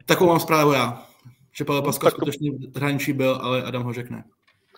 Takovou 0.05 0.29
mám 0.29 0.39
zprávu 0.39 0.71
já, 0.71 1.05
že 1.51 1.65
Pavel 1.65 1.81
Paska 1.81 2.07
no, 2.07 2.11
skutečně 2.11 2.51
to... 2.51 2.79
hraničí 2.79 3.13
byl, 3.13 3.35
ale 3.41 3.63
Adam 3.63 3.83
Hošek 3.83 4.09
ne. 4.09 4.23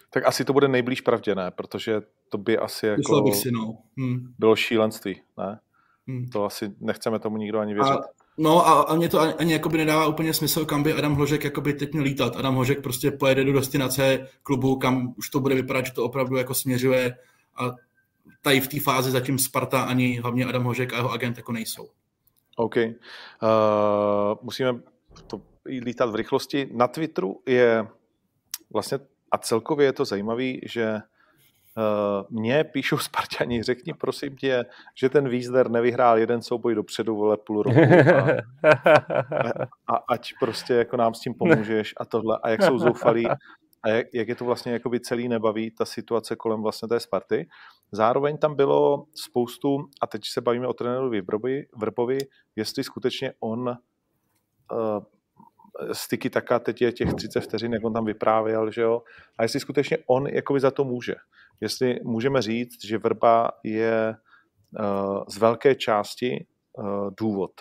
Tak 0.10 0.27
asi 0.27 0.46
to 0.46 0.54
bude 0.54 0.68
nejblíž 0.68 1.01
pravdě, 1.01 1.36
ne? 1.36 1.51
Protože 1.51 2.01
to 2.30 2.38
by 2.38 2.58
asi 2.58 2.88
jako 2.88 3.22
bych 3.22 3.36
si, 3.36 3.51
no. 3.51 3.77
hmm. 3.98 4.34
bylo 4.39 4.56
šílenství, 4.56 5.22
ne? 5.38 5.60
Hmm. 6.08 6.30
To 6.30 6.46
asi 6.46 6.75
nechceme 6.80 7.20
tomu 7.20 7.38
nikdo 7.38 7.60
ani 7.60 7.74
věřit. 7.74 7.92
A 7.92 8.01
No 8.38 8.68
a, 8.68 8.82
a 8.82 8.96
mě 8.96 9.10
to 9.10 9.20
ani, 9.20 9.34
ani 9.34 9.54
jakoby 9.54 9.77
nedává 9.77 10.08
úplně 10.08 10.34
smysl, 10.34 10.65
kam 10.65 10.84
by 10.84 10.94
Adam 10.94 11.15
Hložek 11.15 11.44
jakoby 11.44 11.74
teď 11.74 11.92
měl 11.94 12.04
lítat. 12.04 12.36
Adam 12.36 12.56
Hložek 12.56 12.84
prostě 12.84 13.12
pojede 13.12 13.44
do 13.44 13.54
destinace 13.54 14.27
klubu, 14.44 14.75
kam 14.75 15.13
už 15.18 15.30
to 15.30 15.39
bude 15.39 15.56
vypadat, 15.56 15.86
že 15.86 15.94
to 15.94 16.04
opravdu 16.04 16.36
jako 16.36 16.54
směřuje 16.54 17.18
a 17.58 17.75
tady 18.42 18.62
v 18.62 18.68
té 18.68 18.80
fázi 18.80 19.12
zatím 19.12 19.39
Sparta 19.39 19.82
ani 19.82 20.20
hlavně 20.20 20.46
Adam 20.46 20.63
Hožek 20.63 20.94
a 20.94 20.96
jeho 20.96 21.12
agent 21.12 21.38
jako 21.38 21.51
nejsou. 21.51 21.89
OK. 22.56 22.75
Uh, 22.75 22.92
musíme 24.42 24.80
to 25.27 25.42
lítat 25.65 26.10
v 26.10 26.15
rychlosti. 26.15 26.70
Na 26.72 26.88
Twitteru 26.88 27.42
je 27.46 27.88
vlastně, 28.74 29.00
a 29.32 29.38
celkově 29.38 29.86
je 29.86 29.94
to 29.94 30.06
zajímavé, 30.06 30.51
že 30.65 30.98
mně 32.29 32.63
píšou 32.63 32.98
Spartani, 33.08 33.63
řekni 33.63 33.94
prosím 33.94 34.36
tě, 34.36 34.65
že 34.96 35.10
ten 35.10 35.29
Wiesler 35.29 35.72
nevyhrál 35.72 36.17
jeden 36.17 36.41
souboj 36.41 36.75
dopředu, 36.75 37.15
vole, 37.15 37.38
půl 37.38 37.63
roku 37.63 37.79
a, 39.88 39.96
a, 39.96 39.96
ať 40.10 40.34
prostě 40.39 40.74
jako 40.74 40.98
nám 40.98 41.13
s 41.13 41.20
tím 41.20 41.34
pomůžeš 41.34 41.94
a 41.98 42.05
tohle 42.05 42.39
a 42.44 42.50
jak 42.50 42.63
jsou 42.63 42.79
zoufalí 42.79 43.27
a 43.84 43.89
jak, 43.89 44.08
jak 44.13 44.27
je 44.27 44.36
to 44.36 44.46
vlastně 44.46 44.74
jakoby 44.74 45.00
celý 45.00 45.27
nebaví, 45.27 45.72
ta 45.72 45.86
situace 45.86 46.36
kolem 46.36 46.62
vlastně 46.62 46.88
té 46.88 47.00
Sparty. 47.00 47.48
Zároveň 47.91 48.38
tam 48.38 48.55
bylo 48.55 49.05
spoustu, 49.13 49.77
a 50.01 50.08
teď 50.08 50.22
se 50.25 50.41
bavíme 50.41 50.67
o 50.67 50.74
trenérovi 50.74 51.22
Vrbovi, 51.22 51.65
Vrbovi 51.77 52.17
jestli 52.55 52.84
skutečně 52.84 53.34
on 53.39 53.67
uh, 53.70 55.03
styky 55.91 56.29
taká, 56.29 56.60
teď 56.60 56.82
je 56.82 56.91
těch 56.91 57.13
30 57.13 57.41
vteřin, 57.41 57.74
jak 57.74 57.84
on 57.84 57.94
tam 57.94 58.05
vyprávěl, 58.05 58.72
že 58.72 58.82
jo, 58.82 59.01
a 59.38 59.44
jestli 59.44 59.60
skutečně 59.60 59.98
on 60.08 60.27
jakoby 60.27 60.60
za 60.60 60.72
to 60.72 60.84
může. 60.84 61.15
Jestli 61.62 62.00
můžeme 62.04 62.42
říct, 62.42 62.86
že 62.86 62.98
Vrba 62.98 63.52
je 63.64 64.16
uh, 64.80 65.24
z 65.28 65.38
velké 65.38 65.76
části 65.76 66.46
uh, 66.74 67.10
důvod. 67.20 67.52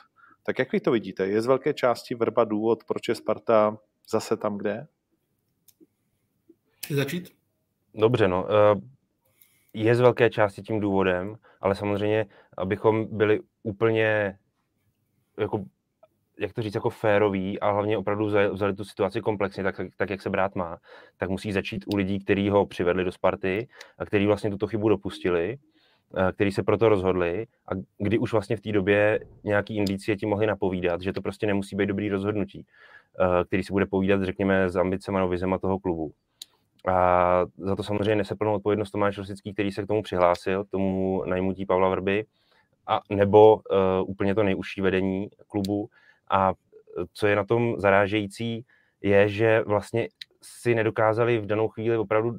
Tak 0.46 0.58
jak 0.58 0.72
vy 0.72 0.80
to 0.80 0.90
vidíte? 0.90 1.26
Je 1.26 1.42
z 1.42 1.46
velké 1.46 1.74
části 1.74 2.14
Vrba 2.14 2.44
důvod, 2.44 2.84
proč 2.84 3.08
je 3.08 3.14
Sparta 3.14 3.78
zase 4.10 4.36
tam, 4.36 4.58
kde 4.58 4.70
je? 4.70 4.86
Začít? 6.96 7.32
Dobře, 7.94 8.28
no. 8.28 8.42
Uh, 8.42 8.80
je 9.72 9.94
z 9.94 10.00
velké 10.00 10.30
části 10.30 10.62
tím 10.62 10.80
důvodem, 10.80 11.36
ale 11.60 11.74
samozřejmě, 11.74 12.26
abychom 12.56 13.16
byli 13.16 13.40
úplně 13.62 14.38
jako 15.38 15.64
jak 16.38 16.52
to 16.52 16.62
říct, 16.62 16.74
jako 16.74 16.90
férový 16.90 17.60
a 17.60 17.70
hlavně 17.70 17.98
opravdu 17.98 18.26
vzali 18.52 18.74
tu 18.74 18.84
situaci 18.84 19.20
komplexně, 19.20 19.62
tak, 19.62 19.80
tak, 19.96 20.10
jak 20.10 20.22
se 20.22 20.30
brát 20.30 20.54
má, 20.54 20.78
tak 21.16 21.30
musí 21.30 21.52
začít 21.52 21.84
u 21.92 21.96
lidí, 21.96 22.18
kteří 22.18 22.48
ho 22.50 22.66
přivedli 22.66 23.04
do 23.04 23.12
Sparty 23.12 23.68
a 23.98 24.06
kteří 24.06 24.26
vlastně 24.26 24.50
tuto 24.50 24.66
chybu 24.66 24.88
dopustili, 24.88 25.58
kteří 26.32 26.52
se 26.52 26.62
proto 26.62 26.88
rozhodli 26.88 27.46
a 27.68 27.70
kdy 27.98 28.18
už 28.18 28.32
vlastně 28.32 28.56
v 28.56 28.60
té 28.60 28.72
době 28.72 29.20
nějaký 29.44 29.76
indicie 29.76 30.16
ti 30.16 30.26
mohli 30.26 30.46
napovídat, 30.46 31.00
že 31.00 31.12
to 31.12 31.22
prostě 31.22 31.46
nemusí 31.46 31.76
být 31.76 31.86
dobrý 31.86 32.08
rozhodnutí, 32.08 32.66
který 33.46 33.62
si 33.62 33.72
bude 33.72 33.86
povídat, 33.86 34.22
řekněme, 34.22 34.70
s 34.70 34.76
ambicema 34.76 35.18
nebo 35.18 35.28
vizema 35.28 35.58
toho 35.58 35.78
klubu. 35.78 36.12
A 36.88 37.46
za 37.58 37.76
to 37.76 37.82
samozřejmě 37.82 38.16
nese 38.16 38.34
plnou 38.34 38.54
odpovědnost 38.54 38.90
Tomáš 38.90 39.18
Rosický, 39.18 39.52
který 39.52 39.72
se 39.72 39.82
k 39.82 39.86
tomu 39.86 40.02
přihlásil, 40.02 40.64
k 40.64 40.70
tomu 40.70 41.22
najmutí 41.26 41.66
Pavla 41.66 41.88
Vrby, 41.88 42.24
a 42.86 43.00
nebo 43.10 43.54
uh, 43.54 43.60
úplně 44.10 44.34
to 44.34 44.42
nejužší 44.42 44.80
vedení 44.80 45.28
klubu. 45.48 45.88
A 46.30 46.52
co 47.12 47.26
je 47.26 47.36
na 47.36 47.44
tom 47.44 47.74
zarážející, 47.78 48.64
je, 49.02 49.28
že 49.28 49.62
vlastně 49.66 50.08
si 50.42 50.74
nedokázali 50.74 51.38
v 51.38 51.46
danou 51.46 51.68
chvíli 51.68 51.96
opravdu 51.96 52.30
uh, 52.30 52.36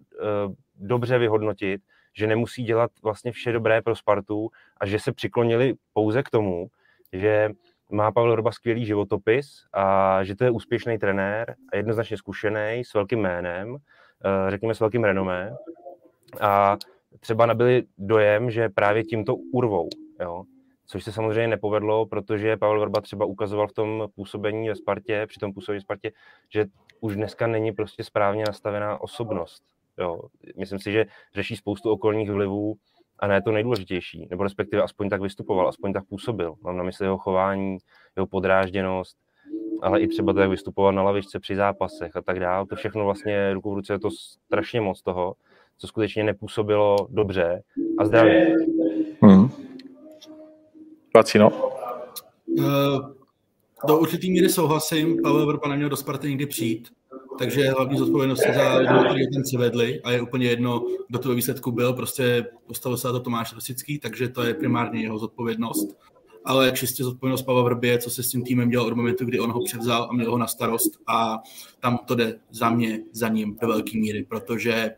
dobře 0.76 1.18
vyhodnotit, 1.18 1.82
že 2.14 2.28
nemusí 2.28 2.64
dělat 2.64 2.92
vlastně 3.04 3.32
vše 3.32 3.52
dobré 3.52 3.82
pro 3.82 3.96
Spartu 3.96 4.50
a 4.78 4.86
že 4.86 5.00
se 5.00 5.12
přiklonili 5.14 5.74
pouze 5.94 6.24
k 6.24 6.30
tomu, 6.30 6.68
že 7.14 7.50
má 7.92 8.12
Pavel 8.12 8.36
Roba 8.36 8.52
skvělý 8.52 8.86
životopis 8.86 9.66
a 9.74 10.24
že 10.24 10.36
to 10.36 10.44
je 10.44 10.52
úspěšný 10.52 10.98
trenér 10.98 11.56
a 11.72 11.76
jednoznačně 11.76 12.18
zkušený, 12.18 12.84
s 12.86 12.94
velkým 12.94 13.20
jménem 13.20 13.78
Eh, 14.26 14.52
řekněme, 14.52 14.76
s 14.76 14.80
velkým 14.80 15.04
renomé 15.04 15.56
a 16.42 16.78
třeba 17.20 17.46
nabili 17.46 17.84
dojem, 17.98 18.52
že 18.52 18.70
právě 18.70 19.04
tímto 19.04 19.36
urvou, 19.36 19.90
jo? 20.22 20.44
Což 20.86 21.04
se 21.04 21.12
samozřejmě 21.12 21.48
nepovedlo, 21.48 22.06
protože 22.06 22.58
Pavel 22.58 22.80
Vrba 22.80 23.02
třeba 23.02 23.26
ukazoval 23.26 23.68
v 23.68 23.74
tom 23.74 24.08
působení 24.16 24.70
ve 24.70 24.76
Spartě, 24.76 25.26
při 25.28 25.40
tom 25.40 25.54
působení 25.54 25.78
ve 25.78 25.82
Spartě, 25.82 26.12
že 26.50 26.66
už 27.00 27.16
dneska 27.16 27.48
není 27.48 27.72
prostě 27.72 28.04
správně 28.04 28.44
nastavená 28.48 29.02
osobnost. 29.02 29.64
Jo? 29.98 30.20
Myslím 30.58 30.80
si, 30.80 30.92
že 30.92 31.06
řeší 31.36 31.56
spoustu 31.56 31.92
okolních 31.92 32.32
vlivů 32.32 32.76
a 33.20 33.28
ne 33.28 33.42
to 33.42 33.52
nejdůležitější, 33.52 34.28
nebo 34.30 34.44
respektive 34.44 34.84
aspoň 34.84 35.10
tak 35.10 35.22
vystupoval, 35.22 35.68
aspoň 35.68 35.94
tak 35.94 36.06
působil. 36.06 36.56
Mám 36.62 36.78
na 36.78 36.84
mysli 36.84 37.06
jeho 37.06 37.18
chování, 37.18 37.78
jeho 38.16 38.28
podrážděnost, 38.28 39.18
ale 39.82 40.02
i 40.02 40.08
třeba 40.08 40.34
tak 40.34 40.50
vystupovat 40.50 40.96
na 40.96 41.04
lavičce 41.04 41.40
při 41.40 41.56
zápasech 41.56 42.16
a 42.16 42.22
tak 42.22 42.40
dále. 42.40 42.68
To 42.68 42.76
všechno 42.76 43.06
vlastně 43.06 43.54
ruku 43.54 43.72
v 43.72 43.74
ruce 43.74 43.94
je 43.94 44.00
to 44.00 44.12
strašně 44.12 44.82
moc 44.82 45.02
toho, 45.02 45.36
co 45.78 45.88
skutečně 45.88 46.24
nepůsobilo 46.24 47.08
dobře 47.10 47.62
a 48.00 48.06
zdravě. 48.06 48.56
Hmm. 49.22 49.65
Vacino? 51.16 51.50
Uh, 52.48 52.66
do 53.88 54.00
určitý 54.00 54.32
míry 54.32 54.50
souhlasím, 54.50 55.22
Pavel 55.24 55.46
Vrba 55.46 55.70
neměl 55.70 55.90
do 55.90 55.96
Sparty 55.96 56.30
nikdy 56.30 56.46
přijít, 56.46 56.90
takže 57.40 57.70
hlavní 57.70 57.98
zodpovědnost 57.98 58.42
za 58.56 58.78
lidi, 58.78 58.94
kteří 59.06 59.28
ten 59.34 59.46
si 59.46 59.58
vedli 59.58 60.02
a 60.02 60.12
je 60.12 60.22
úplně 60.22 60.48
jedno, 60.48 60.84
kdo 61.08 61.20
to 61.20 61.30
ve 61.30 61.36
výsledku 61.36 61.72
byl, 61.72 61.94
prostě 61.94 62.46
postavil 62.68 62.98
se 62.98 63.08
na 63.08 63.14
to 63.14 63.20
Tomáš 63.20 63.54
Rosický, 63.54 64.00
takže 64.00 64.30
to 64.30 64.44
je 64.44 64.54
primárně 64.54 65.02
jeho 65.02 65.20
zodpovědnost 65.20 65.98
ale 66.46 66.72
čistě 66.72 67.04
zodpovědnost 67.04 67.42
Pavla 67.42 67.64
Vrbě, 67.64 67.98
co 67.98 68.10
se 68.10 68.24
s 68.24 68.30
tím 68.30 68.44
týmem 68.44 68.70
dělal 68.70 68.88
od 68.88 68.94
momentu, 68.94 69.26
kdy 69.26 69.40
on 69.40 69.52
ho 69.52 69.64
převzal 69.64 70.08
a 70.10 70.14
měl 70.14 70.32
ho 70.32 70.38
na 70.38 70.48
starost 70.48 70.92
a 71.08 71.38
tam 71.80 71.98
to 72.06 72.16
jde 72.16 72.40
za 72.52 72.70
mě, 72.70 73.00
za 73.12 73.28
ním 73.28 73.58
do 73.62 73.68
velké 73.68 73.98
míry, 73.98 74.24
protože 74.24 74.92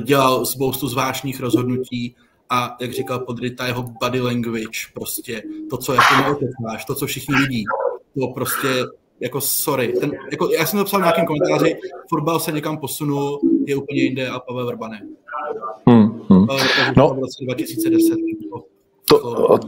dělal 0.00 0.46
spoustu 0.46 0.88
zvláštních 0.88 1.40
rozhodnutí 1.40 2.16
a 2.50 2.76
jak 2.80 2.92
říkal 2.92 3.18
Podry, 3.18 3.50
ta 3.50 3.66
jeho 3.66 3.82
body 3.82 4.20
language, 4.20 4.78
prostě 4.94 5.42
to, 5.70 5.76
co 5.76 5.92
jako 5.92 6.14
neotecnáš, 6.22 6.84
to, 6.84 6.94
co 6.94 7.06
všichni 7.06 7.34
vidí, 7.34 7.64
to 8.20 8.26
prostě 8.28 8.68
jako 9.20 9.40
sorry. 9.40 9.92
Ten, 10.00 10.12
jako, 10.30 10.50
já 10.50 10.66
jsem 10.66 10.78
to 10.78 10.84
psal 10.84 11.00
v 11.00 11.02
nějakém 11.02 11.26
komentáři, 11.26 11.76
fotbal 12.08 12.40
se 12.40 12.52
někam 12.52 12.78
posunul, 12.78 13.40
je 13.66 13.76
úplně 13.76 14.02
jinde 14.02 14.28
a 14.28 14.38
Pavel 14.38 14.66
Vrba 14.66 14.88
ne. 14.88 15.06
Hmm, 15.86 16.20
hmm. 16.28 16.46
No. 16.96 17.14
V 17.14 17.18
roce 17.18 17.44
2010 17.44 18.14
to, 19.08 19.58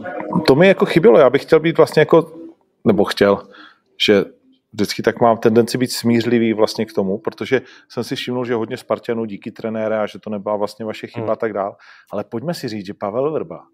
to 0.46 0.54
mi 0.54 0.68
jako 0.68 0.86
chybělo, 0.86 1.18
já 1.18 1.30
bych 1.30 1.42
chtěl 1.42 1.60
být 1.60 1.76
vlastně 1.76 2.00
jako, 2.00 2.32
nebo 2.84 3.04
chtěl, 3.04 3.42
že 4.06 4.24
vždycky 4.72 5.02
tak 5.02 5.20
mám 5.20 5.38
tendenci 5.38 5.78
být 5.78 5.92
smířlivý 5.92 6.52
vlastně 6.52 6.86
k 6.86 6.92
tomu, 6.92 7.18
protože 7.18 7.62
jsem 7.88 8.04
si 8.04 8.16
všiml, 8.16 8.44
že 8.44 8.54
hodně 8.54 8.76
Spartanů 8.76 9.24
díky 9.24 9.50
trenére 9.50 10.00
a 10.00 10.06
že 10.06 10.18
to 10.18 10.30
nebyla 10.30 10.56
vlastně 10.56 10.84
vaše 10.84 11.06
chyba 11.06 11.24
hmm. 11.24 11.32
a 11.32 11.36
tak 11.36 11.52
dál. 11.52 11.76
Ale 12.12 12.24
pojďme 12.24 12.54
si 12.54 12.68
říct, 12.68 12.86
že 12.86 12.94
Pavel 12.94 13.32
Vrba 13.32 13.66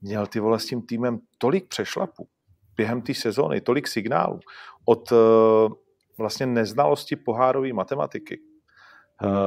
měl 0.00 0.26
ty 0.26 0.40
vole 0.40 0.58
s 0.58 0.66
tím 0.66 0.82
týmem 0.82 1.18
tolik 1.38 1.68
přešlapů 1.68 2.28
během 2.76 3.02
té 3.02 3.14
sezóny, 3.14 3.60
tolik 3.60 3.88
signálů 3.88 4.40
od 4.84 5.12
uh, 5.12 5.18
vlastně 6.18 6.46
neznalosti 6.46 7.16
pohárové 7.16 7.72
matematiky, 7.72 8.40
hmm. 9.16 9.32
uh, 9.32 9.38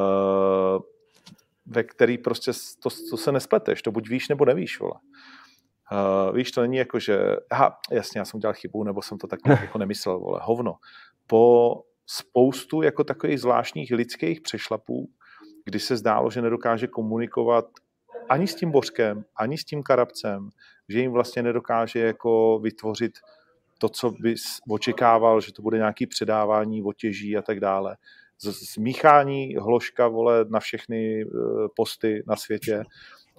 ve 1.65 1.83
který 1.83 2.17
prostě 2.17 2.51
to, 2.83 2.89
to 3.09 3.17
se 3.17 3.31
nespleteš, 3.31 3.81
to 3.81 3.91
buď 3.91 4.09
víš 4.09 4.29
nebo 4.29 4.45
nevíš, 4.45 4.79
vole. 4.79 4.93
Uh, 5.91 6.36
víš, 6.36 6.51
to 6.51 6.62
není 6.62 6.77
jako, 6.77 7.00
že, 7.00 7.19
aha, 7.50 7.79
jasně, 7.91 8.19
já 8.19 8.25
jsem 8.25 8.38
udělal 8.38 8.53
chybu, 8.53 8.83
nebo 8.83 9.01
jsem 9.01 9.17
to 9.17 9.27
tak 9.27 9.39
jako 9.62 9.77
nemyslel, 9.77 10.19
vole, 10.19 10.39
hovno. 10.43 10.75
Po 11.27 11.75
spoustu 12.05 12.81
jako 12.81 13.03
takových 13.03 13.39
zvláštních 13.39 13.91
lidských 13.91 14.41
přešlapů, 14.41 15.10
kdy 15.65 15.79
se 15.79 15.98
zdálo, 15.98 16.31
že 16.31 16.41
nedokáže 16.41 16.88
komunikovat 16.88 17.65
ani 18.29 18.48
s 18.48 18.55
tím 18.55 18.71
Bořkem, 18.71 19.24
ani 19.36 19.57
s 19.57 19.65
tím 19.65 19.83
Karabcem, 19.83 20.50
že 20.89 21.00
jim 21.00 21.12
vlastně 21.12 21.43
nedokáže 21.43 22.00
jako 22.00 22.60
vytvořit 22.60 23.12
to, 23.77 23.89
co 23.89 24.12
bys 24.12 24.43
očekával, 24.69 25.41
že 25.41 25.53
to 25.53 25.62
bude 25.62 25.77
nějaký 25.77 26.07
předávání, 26.07 26.83
otěží 26.83 27.38
a 27.38 27.41
tak 27.41 27.60
dále. 27.60 27.98
Zmíchání 28.74 29.55
hložka, 29.55 30.07
vole, 30.07 30.45
na 30.50 30.60
všechny 30.60 31.21
eh, 31.21 31.27
posty 31.75 32.24
na 32.27 32.36
světě 32.36 32.83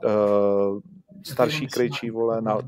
uh, 0.04 0.80
starší 1.22 1.66
krejčí, 1.66 2.10
vole, 2.10 2.42
na, 2.42 2.58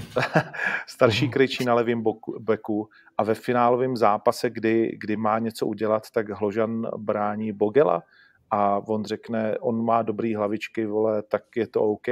starší 0.86 1.28
krejčí 1.28 1.64
na 1.64 1.74
levém 1.74 2.04
beku 2.38 2.88
a 3.18 3.22
ve 3.24 3.34
finálovém 3.34 3.96
zápase, 3.96 4.50
kdy, 4.50 4.96
kdy 5.00 5.16
má 5.16 5.38
něco 5.38 5.66
udělat, 5.66 6.10
tak 6.10 6.30
Hložan 6.30 6.86
brání 6.96 7.52
Bogela 7.52 8.02
a 8.50 8.88
on 8.88 9.04
řekne, 9.04 9.58
on 9.58 9.84
má 9.84 10.02
dobrý 10.02 10.34
hlavičky, 10.34 10.86
vole, 10.86 11.22
tak 11.22 11.56
je 11.56 11.66
to 11.66 11.82
OK? 11.82 12.06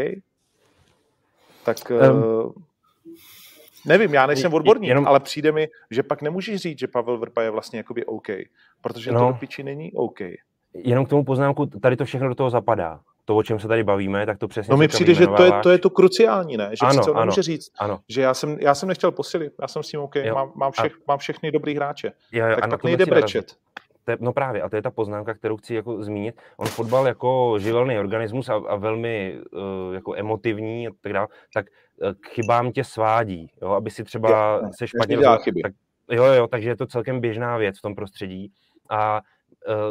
Tak 1.65 1.77
um, 1.91 2.55
nevím, 3.87 4.15
já 4.15 4.27
nejsem 4.27 4.55
odborník, 4.55 4.89
jenom... 4.89 5.07
ale 5.07 5.21
přijde 5.21 5.53
mi, 5.53 5.69
že 5.91 6.03
pak 6.03 6.23
nemůžeš 6.23 6.61
říct, 6.61 6.79
že 6.79 6.89
Pavel 6.89 7.19
Vrba 7.19 7.43
je 7.43 7.51
vlastně 7.51 7.79
jakoby 7.79 8.05
OK, 8.05 8.27
protože 8.81 9.13
no. 9.13 9.21
to 9.21 9.27
do 9.27 9.39
piči 9.39 9.63
není 9.63 9.93
OK. 9.93 10.21
Jenom 10.75 11.07
k 11.07 11.09
tomu 11.09 11.25
poznámku, 11.25 11.67
tady 11.67 11.97
to 11.97 12.05
všechno 12.05 12.29
do 12.29 12.35
toho 12.35 12.51
zapadá 12.51 13.01
to, 13.31 13.37
o 13.37 13.43
čem 13.43 13.59
se 13.61 13.69
tady 13.69 13.85
bavíme, 13.85 14.27
tak 14.27 14.39
to 14.39 14.49
přesně... 14.49 14.73
No 14.73 14.77
mi 14.77 14.89
přijde, 14.89 15.15
že 15.15 15.27
to 15.27 15.45
je, 15.45 15.53
to 15.63 15.71
je 15.71 15.79
to 15.79 15.91
kruciální, 15.91 16.57
ne? 16.57 16.71
Že 16.73 16.87
ano, 16.87 17.03
ano, 17.05 17.21
nemůže 17.21 17.43
říct, 17.43 17.71
ano. 17.79 18.01
že 18.09 18.23
já 18.23 18.35
jsem, 18.35 18.57
já 18.61 18.75
jsem 18.75 18.89
nechtěl 18.89 19.13
posilit, 19.13 19.53
já 19.61 19.69
jsem 19.69 19.83
s 19.83 19.89
tím 19.89 20.01
OK, 20.01 20.15
mám, 20.35 20.53
mám, 20.55 20.73
všech, 20.73 20.93
a... 20.93 20.97
mám 21.09 21.19
všechny 21.19 21.51
dobrý 21.51 21.75
hráče. 21.75 22.13
Jo, 22.33 22.47
jo, 22.47 22.55
tak 22.55 22.65
ano, 22.65 22.71
pak 22.71 22.85
nejde 22.85 23.07
brečet. 23.07 23.53
To 24.05 24.11
je, 24.11 24.17
no 24.21 24.33
právě, 24.33 24.63
a 24.63 24.69
to 24.69 24.77
je 24.77 24.83
ta 24.83 24.91
poznámka, 24.91 25.35
kterou 25.35 25.57
chci 25.57 25.75
jako 25.75 26.03
zmínit. 26.03 26.41
On 26.57 26.67
fotbal 26.67 27.07
jako 27.07 27.59
živelný 27.59 27.99
organismus 27.99 28.49
a, 28.49 28.55
a 28.55 28.77
velmi 28.77 29.39
uh, 29.53 29.95
jako 29.95 30.15
emotivní 30.17 30.89
a 30.89 30.91
tak 31.01 31.13
dále, 31.13 31.29
tak 31.55 31.67
uh, 32.03 32.13
k 32.21 32.29
chybám 32.29 32.73
tě 32.73 32.85
svádí, 32.85 33.51
jo, 33.63 33.71
aby 33.71 33.91
si 33.91 34.05
třeba 34.05 34.61
je, 34.65 34.73
se 34.79 34.87
špatně 34.87 35.17
rozhodl, 35.17 35.61
tak, 35.63 35.73
jo, 36.11 36.25
jo, 36.25 36.47
takže 36.47 36.69
je 36.69 36.77
to 36.77 36.87
celkem 36.87 37.21
běžná 37.21 37.57
věc 37.57 37.79
v 37.79 37.83
tom 37.83 37.95
prostředí 37.95 38.53
a 38.91 39.21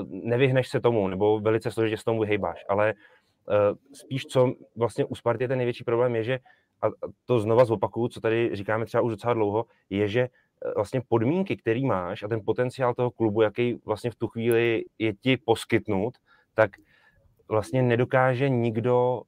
nevyhneš 0.09 0.67
se 0.69 0.79
tomu, 0.79 1.07
nebo 1.07 1.39
velice 1.39 1.71
složitě 1.71 1.97
s 1.97 2.03
tomu 2.03 2.21
vyhejbáš, 2.21 2.65
ale 2.69 2.93
spíš 3.93 4.25
co 4.25 4.53
vlastně 4.75 5.05
u 5.05 5.15
Sparty 5.15 5.47
ten 5.47 5.57
největší 5.57 5.83
problém 5.83 6.15
je, 6.15 6.23
že 6.23 6.39
a 6.81 6.87
to 7.25 7.39
znova 7.39 7.65
zopakuju, 7.65 8.07
co 8.07 8.21
tady 8.21 8.49
říkáme 8.53 8.85
třeba 8.85 9.01
už 9.01 9.11
docela 9.11 9.33
dlouho, 9.33 9.65
je, 9.89 10.07
že 10.07 10.27
vlastně 10.75 11.01
podmínky, 11.07 11.57
který 11.57 11.85
máš 11.85 12.23
a 12.23 12.27
ten 12.27 12.41
potenciál 12.45 12.93
toho 12.93 13.11
klubu, 13.11 13.41
jaký 13.41 13.79
vlastně 13.85 14.11
v 14.11 14.15
tu 14.15 14.27
chvíli 14.27 14.83
je 14.99 15.13
ti 15.13 15.37
poskytnut, 15.37 16.13
tak 16.53 16.71
vlastně 17.47 17.81
nedokáže 17.81 18.49
nikdo 18.49 19.21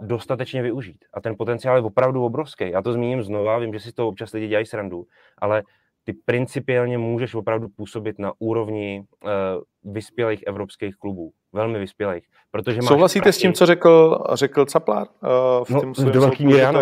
dostatečně 0.00 0.62
využít. 0.62 1.04
A 1.14 1.20
ten 1.20 1.34
potenciál 1.38 1.76
je 1.76 1.82
opravdu 1.82 2.24
obrovský. 2.24 2.70
Já 2.70 2.82
to 2.82 2.92
zmíním 2.92 3.22
znova, 3.22 3.58
vím, 3.58 3.72
že 3.72 3.80
si 3.80 3.92
to 3.92 4.08
občas 4.08 4.32
lidi 4.32 4.48
dělají 4.48 4.66
srandu, 4.66 5.06
ale 5.38 5.62
ty 6.04 6.12
principiálně 6.12 6.98
můžeš 6.98 7.34
opravdu 7.34 7.68
působit 7.68 8.18
na 8.18 8.32
úrovni 8.38 9.04
uh, 9.24 9.92
vyspělých 9.92 10.42
evropských 10.46 10.96
klubů. 10.96 11.32
Velmi 11.56 11.78
vyspělých. 11.78 12.24
Protože 12.50 12.76
máš 12.76 12.88
Souhlasíte 12.88 13.32
s 13.32 13.38
tím, 13.38 13.52
co 13.52 13.66
řekl, 13.66 14.24
řekl 14.32 14.64
Caplár? 14.64 15.06
Uh, 15.06 15.64
v 15.64 15.70
no, 15.70 15.80
tom 15.80 16.10
do 16.10 16.20
velký 16.20 16.46
míry 16.46 16.62
ano. 16.62 16.80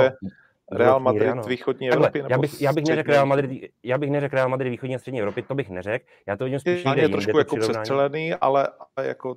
Real 0.72 1.00
Madrid 1.00 1.28
ano. 1.28 1.42
východní 1.42 1.88
Takhle, 1.88 2.08
Evropy? 2.08 2.32
já 2.32 2.38
bych, 2.38 2.60
já 2.60 2.72
bych 2.72 2.84
neřekl 2.84 3.10
Real 3.10 3.26
Madrid, 3.26 3.70
já 3.82 3.98
bych 3.98 4.10
neřekl 4.10 4.36
Real 4.36 4.48
Madrid 4.48 4.70
východní 4.70 4.96
a 4.96 4.98
střední 4.98 5.20
Evropy, 5.20 5.42
to 5.42 5.54
bych 5.54 5.70
neřekl. 5.70 6.04
Já 6.26 6.36
to 6.36 6.44
vidím 6.44 6.58
spíš 6.60 6.84
je, 6.84 7.02
je 7.02 7.08
trošku 7.08 7.38
jako 7.38 7.56
přestřelený, 7.56 8.34
ale, 8.34 8.68
ale 8.96 9.06
jako 9.06 9.36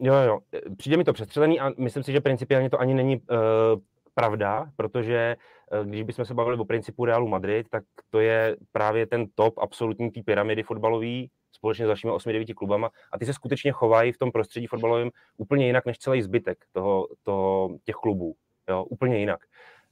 Jo, 0.00 0.14
jo, 0.14 0.38
přijde 0.76 0.96
mi 0.96 1.04
to 1.04 1.12
přestřelený 1.12 1.60
a 1.60 1.72
myslím 1.78 2.02
si, 2.02 2.12
že 2.12 2.20
principiálně 2.20 2.70
to 2.70 2.80
ani 2.80 2.94
není 2.94 3.16
uh, 3.16 3.36
pravda, 4.14 4.66
protože 4.76 5.36
uh, 5.80 5.86
když 5.86 6.02
bychom 6.02 6.24
se 6.24 6.34
bavili 6.34 6.56
o 6.56 6.64
principu 6.64 7.04
Realu 7.04 7.28
Madrid, 7.28 7.66
tak 7.70 7.84
to 8.10 8.20
je 8.20 8.56
právě 8.72 9.06
ten 9.06 9.26
top 9.34 9.58
absolutní 9.58 10.10
té 10.10 10.22
pyramidy 10.22 10.62
fotbalový 10.62 11.30
společně 11.52 11.84
s 11.84 11.86
dalšími 11.86 12.12
8-9 12.12 12.54
klubama 12.54 12.90
a 13.12 13.18
ty 13.18 13.26
se 13.26 13.32
skutečně 13.32 13.72
chovají 13.72 14.12
v 14.12 14.18
tom 14.18 14.32
prostředí 14.32 14.66
fotbalovém 14.66 15.10
úplně 15.36 15.66
jinak 15.66 15.86
než 15.86 15.98
celý 15.98 16.22
zbytek 16.22 16.64
toho, 16.72 17.08
toho, 17.22 17.78
těch 17.84 17.94
klubů. 17.94 18.34
Jo, 18.68 18.84
úplně 18.84 19.18
jinak. 19.18 19.40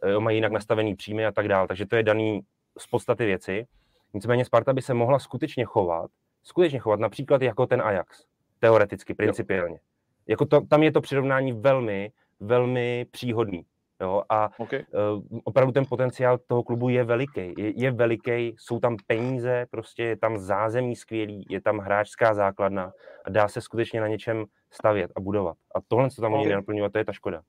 Jo, 0.06 0.20
mají 0.20 0.36
jinak 0.36 0.52
nastavený 0.52 0.96
příjmy 0.96 1.26
a 1.26 1.32
tak 1.32 1.48
dále, 1.48 1.68
takže 1.68 1.86
to 1.86 1.96
je 1.96 2.02
daný 2.02 2.40
z 2.78 2.86
podstaty 2.86 3.26
věci. 3.26 3.66
Nicméně 4.14 4.44
Sparta 4.44 4.72
by 4.72 4.82
se 4.82 4.94
mohla 4.94 5.18
skutečně 5.18 5.64
chovat, 5.64 6.10
skutečně 6.42 6.78
chovat 6.78 7.00
například 7.00 7.42
jako 7.42 7.66
ten 7.66 7.82
Ajax, 7.82 8.24
teoreticky, 8.60 9.14
principiálně. 9.14 9.74
Jo 9.74 9.86
jako 10.26 10.46
to, 10.46 10.60
tam 10.60 10.82
je 10.82 10.92
to 10.92 11.00
přirovnání 11.00 11.52
velmi, 11.52 12.12
velmi 12.40 13.06
příhodný. 13.10 13.64
Jo? 14.00 14.22
A 14.28 14.50
okay. 14.58 14.84
uh, 15.14 15.38
opravdu 15.44 15.72
ten 15.72 15.84
potenciál 15.88 16.38
toho 16.46 16.62
klubu 16.62 16.88
je 16.88 17.04
veliký. 17.04 17.54
Je, 17.58 17.80
je 17.80 17.90
veliký, 17.90 18.54
jsou 18.58 18.80
tam 18.80 18.96
peníze, 19.06 19.66
prostě 19.70 20.02
je 20.02 20.16
tam 20.16 20.38
zázemí 20.38 20.96
skvělý, 20.96 21.46
je 21.50 21.60
tam 21.60 21.78
hráčská 21.78 22.34
základna 22.34 22.92
a 23.24 23.30
dá 23.30 23.48
se 23.48 23.60
skutečně 23.60 24.00
na 24.00 24.08
něčem 24.08 24.44
stavět 24.70 25.10
a 25.16 25.20
budovat. 25.20 25.56
A 25.74 25.78
tohle, 25.88 26.10
co 26.10 26.22
tam 26.22 26.32
okay. 26.32 26.40
oni 26.40 26.48
nenaplňovat, 26.48 26.92
to 26.92 26.98
je 26.98 27.04
ta 27.04 27.12
škoda. 27.12 27.42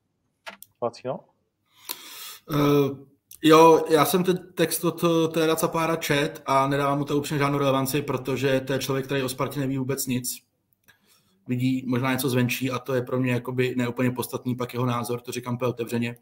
Vacíno? 0.81 1.19
Uh, 2.49 2.97
jo, 3.43 3.85
já 3.89 4.05
jsem 4.05 4.23
ten 4.23 4.53
text 4.53 4.83
od 4.83 5.03
Teda 5.33 5.55
Capára 5.55 5.95
čet 5.95 6.43
a 6.45 6.67
nedávám 6.67 6.97
mu 6.97 7.05
to 7.05 7.17
úplně 7.17 7.39
žádnou 7.39 7.57
relevanci, 7.57 8.01
protože 8.01 8.59
to 8.59 8.73
je 8.73 8.79
člověk, 8.79 9.05
který 9.05 9.23
o 9.23 9.29
Spartě 9.29 9.59
neví 9.59 9.77
vůbec 9.77 10.05
nic 10.05 10.46
vidí 11.47 11.83
možná 11.87 12.13
něco 12.13 12.29
zvenčí 12.29 12.71
a 12.71 12.79
to 12.79 12.93
je 12.93 13.01
pro 13.01 13.19
mě 13.19 13.31
jakoby 13.31 13.73
neúplně 13.77 14.11
podstatný 14.11 14.55
pak 14.55 14.73
jeho 14.73 14.85
názor, 14.85 15.21
to 15.21 15.31
říkám 15.31 15.55
úplně 15.55 15.69
otevřeně. 15.69 16.17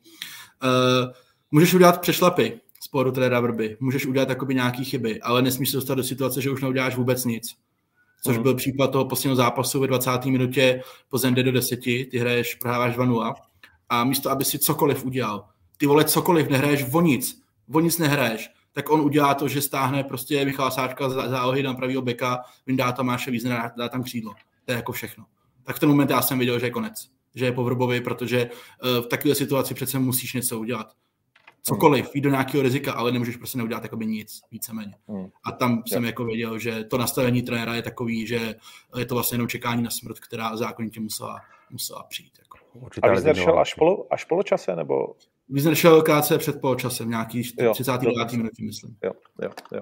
Uh, 0.64 1.14
můžeš 1.52 1.74
udělat 1.74 2.02
přešlapy 2.02 2.60
z 2.84 2.88
pohledu 2.88 3.12
trenéra 3.12 3.40
Vrby, 3.40 3.78
můžeš 3.80 4.06
udělat 4.06 4.30
jakoby 4.30 4.56
nějaký 4.56 4.86
chyby, 4.86 5.22
ale 5.22 5.42
nesmíš 5.42 5.70
se 5.70 5.78
dostat 5.78 5.96
do 5.96 6.04
situace, 6.04 6.42
že 6.42 6.50
už 6.50 6.62
neuděláš 6.62 6.96
vůbec 6.96 7.26
nic. 7.26 7.56
Což 8.24 8.38
mm. 8.38 8.44
byl 8.44 8.56
případ 8.56 8.92
toho 8.92 9.06
posledního 9.06 9.36
zápasu 9.36 9.80
ve 9.80 9.88
20. 9.88 10.26
minutě 10.26 10.82
po 11.10 11.18
Zende 11.18 11.44
do 11.44 11.52
10, 11.52 11.78
ty 11.78 12.18
hraješ, 12.20 12.56
prohráváš 12.56 12.98
2-0 12.98 13.34
a 13.90 14.04
místo, 14.04 14.32
aby 14.32 14.46
si 14.46 14.60
cokoliv 14.60 15.06
udělal, 15.06 15.46
ty 15.78 15.86
vole 15.86 16.06
cokoliv, 16.06 16.50
nehraješ 16.50 16.86
o 16.94 17.02
nic, 17.02 17.42
o 17.74 17.80
nic 17.80 17.98
nehraješ, 17.98 18.50
tak 18.74 18.90
on 18.90 19.02
udělá 19.02 19.34
to, 19.34 19.48
že 19.48 19.62
stáhne 19.62 20.04
prostě 20.04 20.46
Michala 20.46 20.72
Sáčka 20.72 21.10
za 21.10 21.30
zálohy 21.30 21.64
na 21.64 21.74
pravýho 21.74 22.02
beka, 22.02 22.44
vyndá 22.68 22.92
Tomáše 22.92 23.32
Vízna, 23.32 23.72
dá 23.78 23.90
tam 23.90 24.04
křídlo. 24.04 24.34
To 24.66 24.72
je 24.72 24.76
jako 24.76 24.92
všechno. 24.92 25.26
Tak 25.64 25.76
v 25.76 25.80
ten 25.80 25.90
moment 25.90 26.10
já 26.10 26.22
jsem 26.22 26.40
viděl, 26.40 26.60
že 26.60 26.66
je 26.66 26.72
konec. 26.72 27.10
Že 27.36 27.46
je 27.46 27.52
po 27.52 27.64
Vrbovi, 27.64 28.02
protože 28.02 28.50
uh, 28.50 29.06
v 29.06 29.08
takové 29.08 29.36
situaci 29.36 29.74
přece 29.74 30.00
musíš 30.00 30.34
něco 30.34 30.60
udělat. 30.60 30.88
Cokoliv, 31.62 32.16
jít 32.16 32.22
do 32.22 32.30
nějakého 32.30 32.64
rizika, 32.64 32.94
ale 32.94 33.12
nemůžeš 33.12 33.38
prostě 33.38 33.58
neudělat 33.58 33.84
jakoby 33.84 34.06
nic, 34.06 34.42
víceméně. 34.52 34.96
Hmm. 35.08 35.28
A 35.46 35.52
tam 35.52 35.84
jsem 35.88 36.04
yeah. 36.04 36.12
jako 36.12 36.26
věděl, 36.26 36.60
že 36.60 36.84
to 36.84 36.98
nastavení 36.98 37.42
trenéra 37.42 37.76
je 37.76 37.82
takový, 37.82 38.28
že 38.28 38.56
je 38.98 39.06
to 39.06 39.16
vlastně 39.16 39.36
jenom 39.36 39.48
čekání 39.48 39.84
na 39.84 39.90
smrt, 39.90 40.20
která 40.20 40.58
zákonitě 40.58 41.00
musela, 41.00 41.42
musela 41.70 42.04
přijít. 42.04 42.34
Jako. 42.40 42.58
A 43.02 43.10
Wiesner 43.10 43.36
šel 43.36 43.60
až, 43.60 43.74
polo, 43.74 44.14
až 44.14 44.26
poločase, 44.26 44.76
nebo? 44.76 45.16
Wiesner 45.50 45.76
šel 45.76 46.02
krátce 46.02 46.38
před 46.38 46.62
poločasem, 46.62 47.10
nějaký 47.10 47.44
39. 47.74 48.32
minutě, 48.32 48.64
myslím. 48.66 48.98
Jo, 49.04 49.12
jo, 49.42 49.50
jo. 49.72 49.82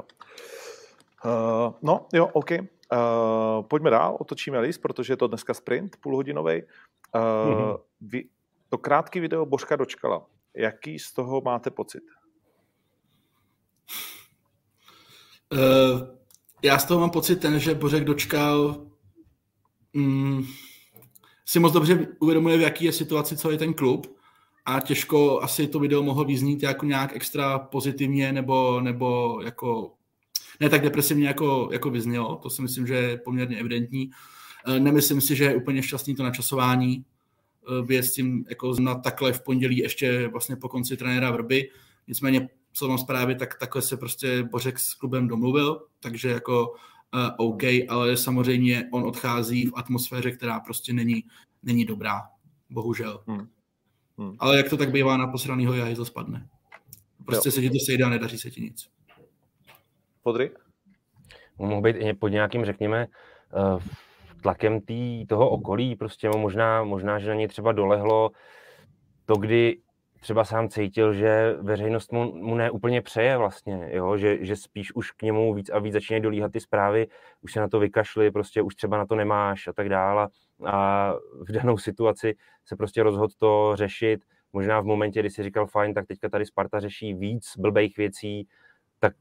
Uh, 1.26 1.74
no, 1.82 2.06
jo, 2.13 2.30
OK. 2.34 2.52
Uh, 2.93 3.63
pojďme 3.67 3.89
dál, 3.89 4.17
otočíme 4.19 4.60
list, 4.60 4.77
protože 4.77 5.13
je 5.13 5.17
to 5.17 5.27
dneska 5.27 5.53
sprint 5.53 5.95
půlhodinový. 5.99 6.62
Uh, 6.63 7.21
mm-hmm. 7.21 7.77
vy, 8.01 8.25
to 8.69 8.77
krátký 8.77 9.19
video 9.19 9.45
Božka 9.45 9.75
dočkala. 9.75 10.25
Jaký 10.56 10.99
z 10.99 11.13
toho 11.13 11.41
máte 11.41 11.71
pocit? 11.71 12.03
Uh, 15.53 15.60
já 16.63 16.79
z 16.79 16.86
toho 16.86 16.99
mám 16.99 17.10
pocit 17.10 17.36
ten, 17.36 17.60
že 17.60 17.75
Bořek 17.75 18.03
dočkal 18.03 18.86
mm, 19.93 20.43
si 21.45 21.60
moc 21.60 21.73
dobře 21.73 22.08
uvědomuje, 22.19 22.58
v 22.58 22.62
jaký 22.62 22.86
je 22.86 22.91
situaci 22.91 23.38
celý 23.38 23.58
ten 23.58 23.73
klub 23.73 24.17
a 24.65 24.79
těžko 24.79 25.41
asi 25.41 25.67
to 25.67 25.79
video 25.79 26.03
mohlo 26.03 26.23
vyznít 26.23 26.63
jako 26.63 26.86
nějak 26.86 27.15
extra 27.15 27.60
pozitivně 27.60 28.32
nebo, 28.32 28.82
nebo 28.82 29.39
jako 29.43 29.91
ne 30.63 30.69
tak 30.69 30.82
depresivně, 30.82 31.28
jako, 31.28 31.69
jako 31.71 31.89
vyznělo, 31.89 32.36
to 32.36 32.49
si 32.49 32.62
myslím, 32.62 32.88
že 32.88 32.95
je 32.95 33.17
poměrně 33.17 33.58
evidentní. 33.58 34.12
Eh, 34.67 34.80
nemyslím 34.80 35.21
si, 35.21 35.36
že 35.36 35.43
je 35.43 35.56
úplně 35.56 35.84
šťastný 35.84 36.15
to 36.15 36.23
načasování, 36.23 37.06
věc 37.86 38.06
eh, 38.06 38.10
s 38.10 38.13
tím 38.13 38.45
jako 38.49 38.76
na 38.80 38.95
takhle 38.95 39.34
v 39.34 39.41
pondělí 39.41 39.78
ještě 39.78 40.28
vlastně 40.28 40.56
po 40.56 40.69
konci 40.69 40.97
trenéra 40.97 41.32
Vrby. 41.32 41.69
Nicméně, 42.08 42.49
co 42.73 42.88
mám 42.88 42.97
zprávy, 42.97 43.36
tak 43.36 43.60
takhle 43.60 43.82
se 43.82 43.97
prostě 43.97 44.43
Bořek 44.43 44.80
s 44.80 44.93
klubem 44.93 45.28
domluvil, 45.28 45.82
takže 45.99 46.30
jako 46.30 46.69
uh, 46.69 47.47
OK, 47.47 47.63
ale 47.89 48.17
samozřejmě 48.17 48.89
on 48.91 49.04
odchází 49.04 49.65
v 49.65 49.73
atmosféře, 49.76 50.32
která 50.32 50.60
prostě 50.60 50.93
není, 50.93 51.23
není 51.63 51.86
dobrá, 51.86 52.21
bohužel. 52.69 53.23
Hmm. 53.28 53.47
Hmm. 54.17 54.36
Ale 54.39 54.58
jak 54.58 54.69
to 54.69 54.78
tak 54.78 54.91
bývá 54.91 55.17
na 55.17 55.28
posranýho 55.28 55.73
jahy, 55.73 55.95
to 55.95 56.06
spadne. 56.06 56.47
Prostě 57.26 57.47
jo. 57.47 57.52
se 57.52 57.62
ti 57.62 57.69
to 57.69 57.80
sejde 57.86 58.04
a 58.04 58.10
nedaří 58.10 58.38
se 58.38 58.52
ti 58.52 58.62
nic. 58.62 58.88
Podry? 60.23 60.51
Mohl 61.57 61.81
být 61.81 62.19
pod 62.19 62.27
nějakým, 62.27 62.65
řekněme, 62.65 63.07
eh, 63.07 63.83
tlakem 64.41 64.81
tý, 64.81 65.25
toho 65.25 65.49
okolí, 65.49 65.95
prostě 65.95 66.29
možná, 66.29 66.83
možná, 66.83 67.19
že 67.19 67.29
na 67.29 67.36
něj 67.36 67.47
třeba 67.47 67.71
dolehlo 67.71 68.31
to, 69.25 69.36
kdy 69.36 69.77
třeba 70.23 70.45
sám 70.45 70.69
cítil, 70.69 71.13
že 71.13 71.55
veřejnost 71.62 72.12
mu, 72.12 72.36
mu 72.36 72.55
ne 72.55 72.71
úplně 72.71 73.01
přeje 73.01 73.38
vlastně, 73.38 73.89
jo? 73.91 74.17
Že, 74.17 74.45
že 74.45 74.55
spíš 74.55 74.95
už 74.95 75.12
k 75.12 75.21
němu 75.21 75.53
víc 75.53 75.69
a 75.69 75.79
víc 75.79 75.93
začínají 75.93 76.21
dolíhat 76.21 76.51
ty 76.51 76.59
zprávy, 76.59 77.07
už 77.41 77.53
se 77.53 77.59
na 77.59 77.67
to 77.67 77.79
vykašli, 77.79 78.31
prostě 78.31 78.62
už 78.62 78.75
třeba 78.75 78.97
na 78.97 79.05
to 79.05 79.15
nemáš 79.15 79.67
a 79.67 79.73
tak 79.73 79.89
dále. 79.89 80.27
A 80.65 81.13
v 81.41 81.51
danou 81.51 81.77
situaci 81.77 82.36
se 82.65 82.75
prostě 82.75 83.03
rozhodl 83.03 83.33
to 83.38 83.71
řešit, 83.75 84.25
možná 84.53 84.81
v 84.81 84.86
momentě, 84.86 85.19
kdy 85.19 85.29
si 85.29 85.43
říkal, 85.43 85.67
fajn, 85.67 85.93
tak 85.93 86.07
teďka 86.07 86.29
tady 86.29 86.45
Sparta 86.45 86.79
řeší 86.79 87.13
víc 87.13 87.57
blbejch 87.57 87.97
věcí, 87.97 88.47
tak 88.99 89.13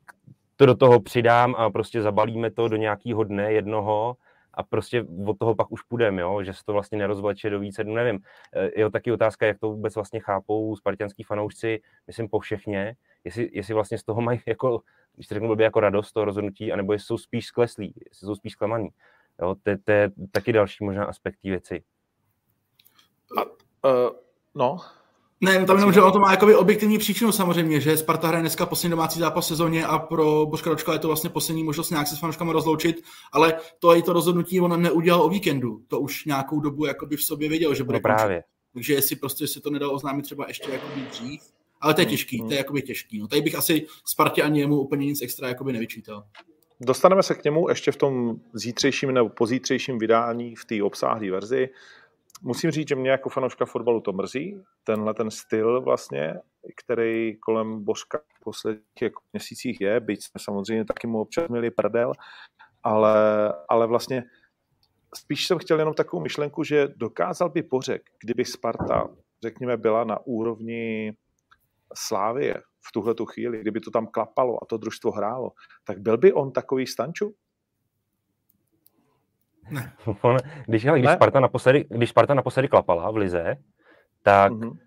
to 0.62 0.66
do 0.66 0.74
toho 0.74 1.00
přidám 1.00 1.54
a 1.58 1.70
prostě 1.70 2.02
zabalíme 2.02 2.50
to 2.50 2.68
do 2.68 2.76
nějakého 2.76 3.24
dne 3.24 3.52
jednoho 3.52 4.16
a 4.54 4.62
prostě 4.62 5.06
od 5.26 5.38
toho 5.38 5.54
pak 5.54 5.72
už 5.72 5.82
půjdeme, 5.82 6.22
že 6.42 6.52
se 6.52 6.64
to 6.64 6.72
vlastně 6.72 6.98
nerozvleče 6.98 7.50
do 7.50 7.60
více 7.60 7.84
dnů, 7.84 7.94
nevím. 7.94 8.20
E, 8.54 8.80
je 8.80 8.90
taky 8.90 9.12
otázka, 9.12 9.46
jak 9.46 9.58
to 9.58 9.70
vůbec 9.70 9.94
vlastně 9.94 10.20
chápou 10.20 10.76
spartianský 10.76 11.22
fanoušci, 11.22 11.82
myslím 12.06 12.28
po 12.28 12.38
všechně, 12.38 12.96
jestli, 13.24 13.50
jestli 13.52 13.74
vlastně 13.74 13.98
z 13.98 14.04
toho 14.04 14.20
mají 14.20 14.40
jako, 14.46 14.82
když 15.14 15.28
řeknu 15.28 15.48
blbě, 15.48 15.64
jako 15.64 15.80
radost 15.80 16.12
toho 16.12 16.24
rozhodnutí, 16.24 16.72
anebo 16.72 16.92
jestli 16.92 17.06
jsou 17.06 17.18
spíš 17.18 17.46
skleslí, 17.46 17.94
jestli 18.08 18.26
jsou 18.26 18.34
spíš 18.34 18.52
zklamaný. 18.52 18.88
Jo? 19.40 19.54
To, 19.54 19.70
to 19.84 19.92
je 19.92 20.10
taky 20.30 20.52
další 20.52 20.84
možná 20.84 21.04
aspekt 21.04 21.38
věci. 21.42 21.82
A, 23.38 23.44
uh, 23.44 24.10
no, 24.54 24.78
ne, 25.42 25.58
no 25.58 25.66
tam 25.66 25.76
jenom, 25.76 25.92
že 25.92 26.00
ono 26.02 26.12
to 26.12 26.18
má 26.18 26.30
jakoby 26.30 26.54
objektivní 26.54 26.98
příčinu 26.98 27.32
samozřejmě, 27.32 27.80
že 27.80 27.96
Sparta 27.96 28.28
hraje 28.28 28.42
dneska 28.42 28.66
poslední 28.66 28.90
domácí 28.90 29.20
zápas 29.20 29.48
sezóně 29.48 29.86
a 29.86 29.98
pro 29.98 30.46
Božka 30.46 30.70
Ročka 30.70 30.92
je 30.92 30.98
to 30.98 31.08
vlastně 31.08 31.30
poslední 31.30 31.64
možnost 31.64 31.90
nějak 31.90 32.06
se 32.06 32.16
s 32.16 32.18
fanouškami 32.18 32.52
rozloučit, 32.52 33.02
ale 33.32 33.54
to 33.78 33.94
je 33.94 34.02
to 34.02 34.12
rozhodnutí 34.12 34.60
on 34.60 34.82
neudělal 34.82 35.22
o 35.22 35.28
víkendu. 35.28 35.82
To 35.88 36.00
už 36.00 36.24
nějakou 36.24 36.60
dobu 36.60 36.86
jakoby 36.86 37.16
v 37.16 37.22
sobě 37.22 37.48
věděl, 37.48 37.74
že 37.74 37.84
bude 37.84 37.98
no 37.98 38.02
právě. 38.02 38.42
Takže 38.74 38.94
jestli 38.94 39.16
prostě 39.16 39.46
si 39.46 39.60
to 39.60 39.70
nedal 39.70 39.94
oznámit 39.94 40.22
třeba 40.22 40.44
ještě 40.48 40.70
jakoby 40.70 41.00
dřív, 41.10 41.42
ale 41.80 41.94
to 41.94 42.00
je 42.00 42.04
hmm, 42.04 42.10
těžký, 42.10 42.38
to 42.38 42.44
je 42.44 42.48
hmm. 42.48 42.58
jakoby 42.58 42.82
těžký. 42.82 43.18
No, 43.18 43.28
tady 43.28 43.42
bych 43.42 43.54
asi 43.54 43.86
Spartě 44.04 44.42
ani 44.42 44.60
jemu 44.60 44.80
úplně 44.80 45.06
nic 45.06 45.22
extra 45.22 45.48
jakoby 45.48 45.72
nevyčítal. 45.72 46.24
Dostaneme 46.80 47.22
se 47.22 47.34
k 47.34 47.44
němu 47.44 47.68
ještě 47.68 47.92
v 47.92 47.96
tom 47.96 48.36
zítřejším 48.54 49.12
nebo 49.12 49.28
pozítřejším 49.28 49.98
vydání 49.98 50.56
v 50.56 50.64
té 50.64 50.82
obsáhlé 50.82 51.30
verzi. 51.30 51.68
Musím 52.44 52.70
říct, 52.70 52.88
že 52.88 52.96
mě 52.96 53.10
jako 53.10 53.28
fanouška 53.28 53.64
fotbalu 53.64 54.00
to 54.00 54.12
mrzí, 54.12 54.62
tenhle 54.84 55.14
ten 55.14 55.30
styl 55.30 55.80
vlastně, 55.80 56.34
který 56.76 57.36
kolem 57.36 57.84
Božka 57.84 58.18
v 58.18 58.44
posledních 58.44 59.02
jako 59.02 59.22
měsících 59.32 59.80
je, 59.80 60.00
byť 60.00 60.24
jsme 60.24 60.40
samozřejmě 60.44 60.84
taky 60.84 61.06
mu 61.06 61.20
občas 61.20 61.48
měli 61.48 61.70
prdel, 61.70 62.12
ale, 62.82 63.52
ale 63.68 63.86
vlastně 63.86 64.24
spíš 65.16 65.46
jsem 65.46 65.58
chtěl 65.58 65.78
jenom 65.78 65.94
takovou 65.94 66.22
myšlenku, 66.22 66.64
že 66.64 66.88
dokázal 66.96 67.50
by 67.50 67.62
Bořek, 67.62 68.02
kdyby 68.24 68.44
Sparta, 68.44 69.08
řekněme, 69.42 69.76
byla 69.76 70.04
na 70.04 70.26
úrovni 70.26 71.12
Slávie 71.94 72.62
v 72.88 72.92
tuhle 72.92 73.14
tu 73.14 73.26
chvíli, 73.26 73.60
kdyby 73.60 73.80
to 73.80 73.90
tam 73.90 74.06
klapalo 74.06 74.62
a 74.62 74.66
to 74.66 74.76
družstvo 74.76 75.10
hrálo, 75.10 75.52
tak 75.84 75.98
byl 75.98 76.18
by 76.18 76.32
on 76.32 76.52
takový 76.52 76.86
stanču? 76.86 77.34
Ne. 79.70 79.92
On, 80.22 80.36
když, 80.66 80.86
ale, 80.86 80.98
když, 80.98 81.08
ne? 81.08 81.14
Sparta 81.14 81.40
naposledy, 81.40 81.84
když 81.88 82.10
Sparta 82.10 82.34
naposledy 82.34 82.68
klapala 82.68 83.10
v 83.10 83.16
Lize, 83.16 83.56
tak 84.22 84.52
mm-hmm. 84.52 84.78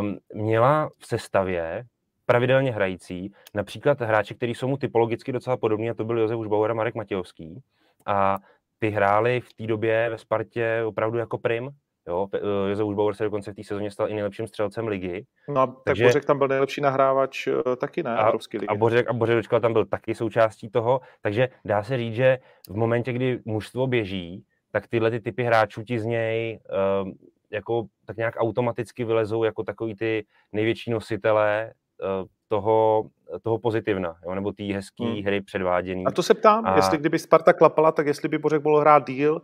um, 0.00 0.18
měla 0.34 0.90
v 0.98 1.06
sestavě 1.06 1.84
pravidelně 2.26 2.72
hrající, 2.72 3.32
například 3.54 4.00
hráči, 4.00 4.34
kteří 4.34 4.54
jsou 4.54 4.68
mu 4.68 4.76
typologicky 4.76 5.32
docela 5.32 5.56
podobní, 5.56 5.90
a 5.90 5.94
to 5.94 6.04
byl 6.04 6.18
Josef 6.18 6.36
Užbauer 6.36 6.70
a 6.70 6.74
Marek 6.74 6.94
Matějovský. 6.94 7.62
A 8.06 8.38
ty 8.78 8.90
hráli 8.90 9.40
v 9.40 9.52
té 9.52 9.66
době 9.66 10.10
ve 10.10 10.18
Spartě 10.18 10.82
opravdu 10.86 11.18
jako 11.18 11.38
prim. 11.38 11.70
Jo, 12.08 12.28
eh, 12.34 12.70
Josef 12.70 12.86
Užbauer 12.86 13.14
se 13.14 13.24
dokonce 13.24 13.52
v 13.52 13.54
té 13.54 13.64
sezóně 13.64 13.90
stal 13.90 14.08
i 14.08 14.14
nejlepším 14.14 14.46
střelcem 14.46 14.88
ligy. 14.88 15.26
No 15.48 15.60
a 15.60 15.66
tak 15.66 15.76
Takže... 15.84 16.04
Bořek 16.04 16.24
tam 16.24 16.38
byl 16.38 16.48
nejlepší 16.48 16.80
nahrávač 16.80 17.46
eh, 17.46 17.76
taky, 17.76 18.02
ne? 18.02 18.16
A, 18.16 18.26
Evropské 18.26 18.58
ligy. 18.58 18.66
A 18.66 18.74
Bořek, 18.74 19.08
a 19.08 19.12
Bořek 19.12 19.36
Dočkal 19.36 19.60
tam 19.60 19.72
byl 19.72 19.84
taky 19.84 20.14
součástí 20.14 20.68
toho, 20.68 21.00
takže 21.22 21.48
dá 21.64 21.82
se 21.82 21.96
říct, 21.96 22.14
že 22.14 22.38
v 22.68 22.76
momentě, 22.76 23.12
kdy 23.12 23.40
mužstvo 23.44 23.86
běží, 23.86 24.44
tak 24.72 24.86
tyhle 24.86 25.10
ty 25.10 25.20
typy 25.20 25.44
hráčů 25.44 25.82
ti 25.82 25.98
z 25.98 26.04
něj 26.04 26.60
uh, 27.04 27.10
jako 27.50 27.86
tak 28.06 28.16
nějak 28.16 28.34
automaticky 28.38 29.04
vylezou 29.04 29.44
jako 29.44 29.62
takový 29.62 29.94
ty 29.94 30.26
největší 30.52 30.90
nositelé 30.90 31.72
uh, 32.02 32.26
toho, 32.48 33.04
toho 33.42 33.58
pozitivna, 33.58 34.16
jo? 34.24 34.34
nebo 34.34 34.52
té 34.52 34.64
hezké 34.64 35.04
hmm. 35.04 35.22
hry 35.22 35.40
předváděný. 35.40 36.06
A 36.06 36.10
to 36.10 36.22
se 36.22 36.34
ptám, 36.34 36.66
a... 36.66 36.76
jestli 36.76 36.98
kdyby 36.98 37.18
Sparta 37.18 37.52
klapala, 37.52 37.92
tak 37.92 38.06
jestli 38.06 38.28
by 38.28 38.38
Bořek 38.38 38.64
mohl 38.64 38.80
hrát 38.80 39.06
díl 39.06 39.42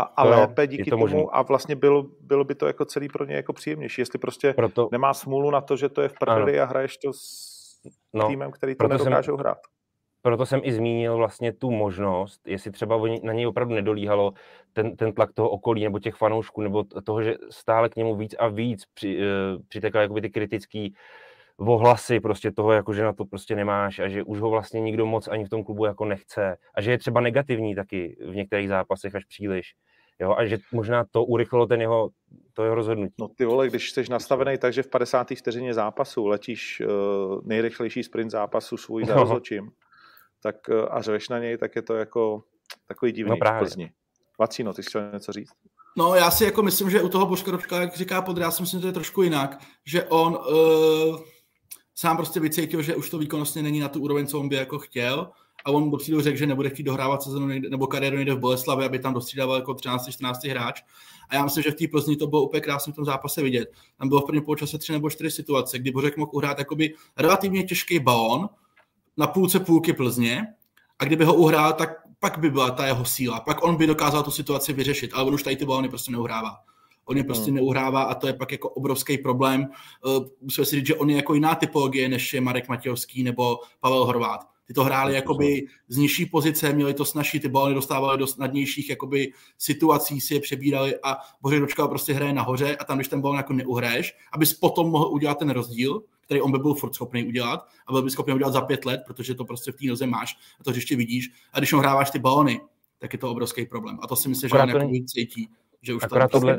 a 0.16 0.24
lépe 0.24 0.66
díky 0.66 0.84
to 0.84 0.90
tomu 0.90 1.00
možný. 1.00 1.26
a 1.32 1.42
vlastně 1.42 1.76
bylo, 1.76 2.06
bylo 2.20 2.44
by 2.44 2.54
to 2.54 2.66
jako 2.66 2.84
celý 2.84 3.08
pro 3.08 3.24
ně 3.24 3.34
jako 3.34 3.52
příjemnější, 3.52 4.00
jestli 4.00 4.18
prostě 4.18 4.52
Proto... 4.52 4.88
nemá 4.92 5.14
smůlu 5.14 5.50
na 5.50 5.60
to, 5.60 5.76
že 5.76 5.88
to 5.88 6.02
je 6.02 6.08
v 6.08 6.14
prdeli 6.20 6.60
a 6.60 6.64
hraješ 6.64 6.96
to 6.96 7.12
s 7.12 7.52
no, 8.12 8.28
týmem, 8.28 8.50
který 8.50 8.74
to 8.74 8.88
nedokážou 8.88 9.36
jsem... 9.36 9.40
hrát 9.40 9.58
proto 10.22 10.46
jsem 10.46 10.60
i 10.62 10.72
zmínil 10.72 11.16
vlastně 11.16 11.52
tu 11.52 11.70
možnost, 11.70 12.40
jestli 12.46 12.70
třeba 12.70 13.00
na 13.22 13.32
něj 13.32 13.46
opravdu 13.46 13.74
nedolíhalo 13.74 14.32
ten, 14.72 14.96
ten 14.96 15.12
tlak 15.12 15.32
toho 15.32 15.50
okolí 15.50 15.84
nebo 15.84 15.98
těch 15.98 16.14
fanoušků, 16.14 16.60
nebo 16.60 16.84
toho, 17.04 17.22
že 17.22 17.34
stále 17.50 17.88
k 17.88 17.96
němu 17.96 18.16
víc 18.16 18.34
a 18.38 18.48
víc 18.48 18.84
při, 18.94 19.18
uh, 19.18 19.62
přitekla 19.68 20.00
jakoby 20.02 20.20
ty 20.20 20.30
kritický 20.30 20.94
ohlasy 21.58 22.20
prostě 22.20 22.52
toho, 22.52 22.72
jako 22.72 22.94
že 22.94 23.02
na 23.02 23.12
to 23.12 23.24
prostě 23.24 23.56
nemáš 23.56 23.98
a 23.98 24.08
že 24.08 24.22
už 24.22 24.40
ho 24.40 24.50
vlastně 24.50 24.80
nikdo 24.80 25.06
moc 25.06 25.28
ani 25.28 25.44
v 25.44 25.48
tom 25.48 25.64
klubu 25.64 25.84
jako 25.84 26.04
nechce 26.04 26.56
a 26.74 26.80
že 26.82 26.90
je 26.90 26.98
třeba 26.98 27.20
negativní 27.20 27.74
taky 27.74 28.16
v 28.28 28.34
některých 28.34 28.68
zápasech 28.68 29.14
až 29.14 29.24
příliš. 29.24 29.66
Jo, 30.20 30.34
a 30.38 30.44
že 30.46 30.58
možná 30.72 31.04
to 31.10 31.24
urychlilo 31.24 31.66
ten 31.66 31.80
jeho, 31.80 32.10
to 32.52 32.62
jeho 32.62 32.74
rozhodnutí. 32.74 33.14
No 33.20 33.28
ty 33.28 33.44
vole, 33.44 33.68
když 33.68 33.90
jsi 33.90 34.04
nastavený 34.10 34.58
tak, 34.58 34.72
že 34.72 34.82
v 34.82 34.88
50. 34.88 35.30
vteřině 35.30 35.74
zápasu 35.74 36.26
letíš 36.26 36.80
uh, 36.80 37.40
nejrychlejší 37.44 38.02
sprint 38.02 38.30
zápasu 38.30 38.76
svůj 38.76 39.04
za 39.04 39.14
no. 39.14 39.20
rozhodčím, 39.20 39.70
tak 40.42 40.56
uh, 40.68 40.86
a 40.90 41.02
řveš 41.02 41.28
na 41.28 41.38
něj, 41.38 41.58
tak 41.58 41.76
je 41.76 41.82
to 41.82 41.94
jako 41.94 42.42
takový 42.88 43.12
divný 43.12 43.30
no 43.30 43.36
právě. 43.36 43.58
Plzni. 43.58 43.90
Vacíno, 44.38 44.72
ty 44.72 44.82
jsi 44.82 44.88
chtěl 44.88 45.10
něco 45.12 45.32
říct? 45.32 45.50
No 45.96 46.14
já 46.14 46.30
si 46.30 46.44
jako 46.44 46.62
myslím, 46.62 46.90
že 46.90 47.02
u 47.02 47.08
toho 47.08 47.26
Božka 47.26 47.80
jak 47.80 47.96
říká 47.96 48.22
Podr, 48.22 48.40
já 48.40 48.50
si 48.50 48.62
myslím, 48.62 48.80
že 48.80 48.82
to 48.82 48.86
je 48.86 48.92
trošku 48.92 49.22
jinak, 49.22 49.58
že 49.86 50.04
on 50.04 50.32
uh, 50.32 51.20
sám 52.02 52.16
prostě 52.16 52.40
vycítil, 52.40 52.82
že 52.82 52.96
už 52.96 53.10
to 53.10 53.18
výkonnostně 53.18 53.62
není 53.62 53.80
na 53.80 53.88
tu 53.88 54.00
úroveň, 54.00 54.26
co 54.26 54.40
on 54.40 54.48
by 54.48 54.56
jako 54.56 54.78
chtěl 54.78 55.30
a 55.64 55.70
on 55.70 55.90
dopředu 55.90 56.20
řekl, 56.20 56.38
že 56.38 56.46
nebude 56.46 56.70
chtít 56.70 56.82
dohrávat 56.82 57.22
sezonu 57.22 57.46
nebo 57.46 57.86
kariéru 57.86 58.16
někde 58.16 58.34
v 58.34 58.38
Boleslavi, 58.38 58.84
aby 58.84 58.98
tam 58.98 59.14
dostřídával 59.14 59.56
jako 59.56 59.72
13-14 59.72 60.50
hráč. 60.50 60.82
A 61.28 61.34
já 61.34 61.44
myslím, 61.44 61.62
že 61.62 61.70
v 61.70 61.74
té 61.74 61.88
Plzni 61.88 62.16
to 62.16 62.26
bylo 62.26 62.42
úplně 62.42 62.60
krásně 62.60 62.92
v 62.92 62.96
tom 62.96 63.04
zápase 63.04 63.42
vidět. 63.42 63.72
Tam 63.98 64.08
bylo 64.08 64.20
v 64.20 64.24
prvním 64.24 64.44
poločase 64.44 64.78
tři 64.78 64.92
nebo 64.92 65.10
čtyři 65.10 65.30
situace, 65.30 65.78
kdy 65.78 65.90
Bořek 65.90 66.16
mohl 66.16 66.30
uhrát 66.34 66.58
jakoby 66.58 66.94
relativně 67.16 67.62
těžký 67.62 67.98
balón 67.98 68.48
na 69.16 69.26
půlce 69.26 69.60
půlky 69.60 69.92
Plzně 69.92 70.46
a 70.98 71.04
kdyby 71.04 71.24
ho 71.24 71.34
uhrál, 71.34 71.72
tak 71.72 71.90
pak 72.20 72.38
by 72.38 72.50
byla 72.50 72.70
ta 72.70 72.86
jeho 72.86 73.04
síla. 73.04 73.40
Pak 73.40 73.64
on 73.64 73.76
by 73.76 73.86
dokázal 73.86 74.22
tu 74.22 74.30
situaci 74.30 74.72
vyřešit, 74.72 75.10
ale 75.14 75.24
on 75.24 75.34
už 75.34 75.42
tady 75.42 75.56
ty 75.56 75.64
balony 75.64 75.88
prostě 75.88 76.12
neuhrává. 76.12 76.56
On 77.04 77.16
je 77.16 77.24
prostě 77.24 77.50
hmm. 77.50 77.54
neuhrává 77.54 78.02
a 78.02 78.14
to 78.14 78.26
je 78.26 78.32
pak 78.32 78.52
jako 78.52 78.68
obrovský 78.68 79.18
problém. 79.18 79.68
Uh, 80.04 80.26
musíme 80.40 80.64
si 80.64 80.76
říct, 80.76 80.86
že 80.86 80.94
on 80.94 81.10
je 81.10 81.16
jako 81.16 81.34
jiná 81.34 81.54
typologie, 81.54 82.08
než 82.08 82.34
je 82.34 82.40
Marek 82.40 82.68
Matějovský 82.68 83.22
nebo 83.22 83.58
Pavel 83.80 84.04
Horvát. 84.04 84.52
Ty 84.66 84.74
to 84.74 84.84
hráli 84.84 85.14
jakoby 85.14 85.66
z 85.88 85.96
nižší 85.96 86.26
pozice, 86.26 86.72
měli 86.72 86.94
to 86.94 87.04
snažší, 87.04 87.40
ty 87.40 87.48
balony 87.48 87.74
dostávali 87.74 88.18
do 88.18 88.26
snadnějších 88.26 88.90
jakoby 88.90 89.32
situací, 89.58 90.20
si 90.20 90.34
je 90.34 90.40
přebírali 90.40 90.94
a 91.02 91.16
Bořek 91.42 91.60
Dočkal 91.60 91.88
prostě 91.88 92.12
hraje 92.12 92.32
nahoře 92.32 92.76
a 92.76 92.84
tam, 92.84 92.98
když 92.98 93.08
ten 93.08 93.20
balon 93.20 93.36
jako 93.36 93.52
neuhraješ, 93.52 94.16
abys 94.32 94.54
potom 94.54 94.90
mohl 94.90 95.06
udělat 95.06 95.38
ten 95.38 95.50
rozdíl, 95.50 96.02
který 96.20 96.40
on 96.40 96.52
by 96.52 96.58
byl 96.58 96.74
furt 96.74 96.94
schopný 96.94 97.26
udělat 97.26 97.66
a 97.86 97.92
byl 97.92 98.02
by 98.02 98.10
schopný 98.10 98.34
udělat 98.34 98.52
za 98.52 98.60
pět 98.60 98.84
let, 98.84 99.00
protože 99.06 99.34
to 99.34 99.44
prostě 99.44 99.72
v 99.72 99.76
té 99.76 99.86
noze 99.86 100.06
máš 100.06 100.36
a 100.60 100.64
to 100.64 100.70
ještě 100.70 100.96
vidíš. 100.96 101.30
A 101.52 101.58
když 101.58 101.72
hráváš 101.72 102.10
ty 102.10 102.18
balony, 102.18 102.60
tak 102.98 103.12
je 103.12 103.18
to 103.18 103.30
obrovský 103.30 103.66
problém. 103.66 103.98
A 104.02 104.06
to 104.06 104.16
si 104.16 104.28
myslím, 104.28 104.48
že 104.48 104.58
on 104.58 105.06
cítí, 105.06 105.48
že 105.82 105.94
už 105.94 106.02
to 106.02 106.28
tohle, 106.30 106.58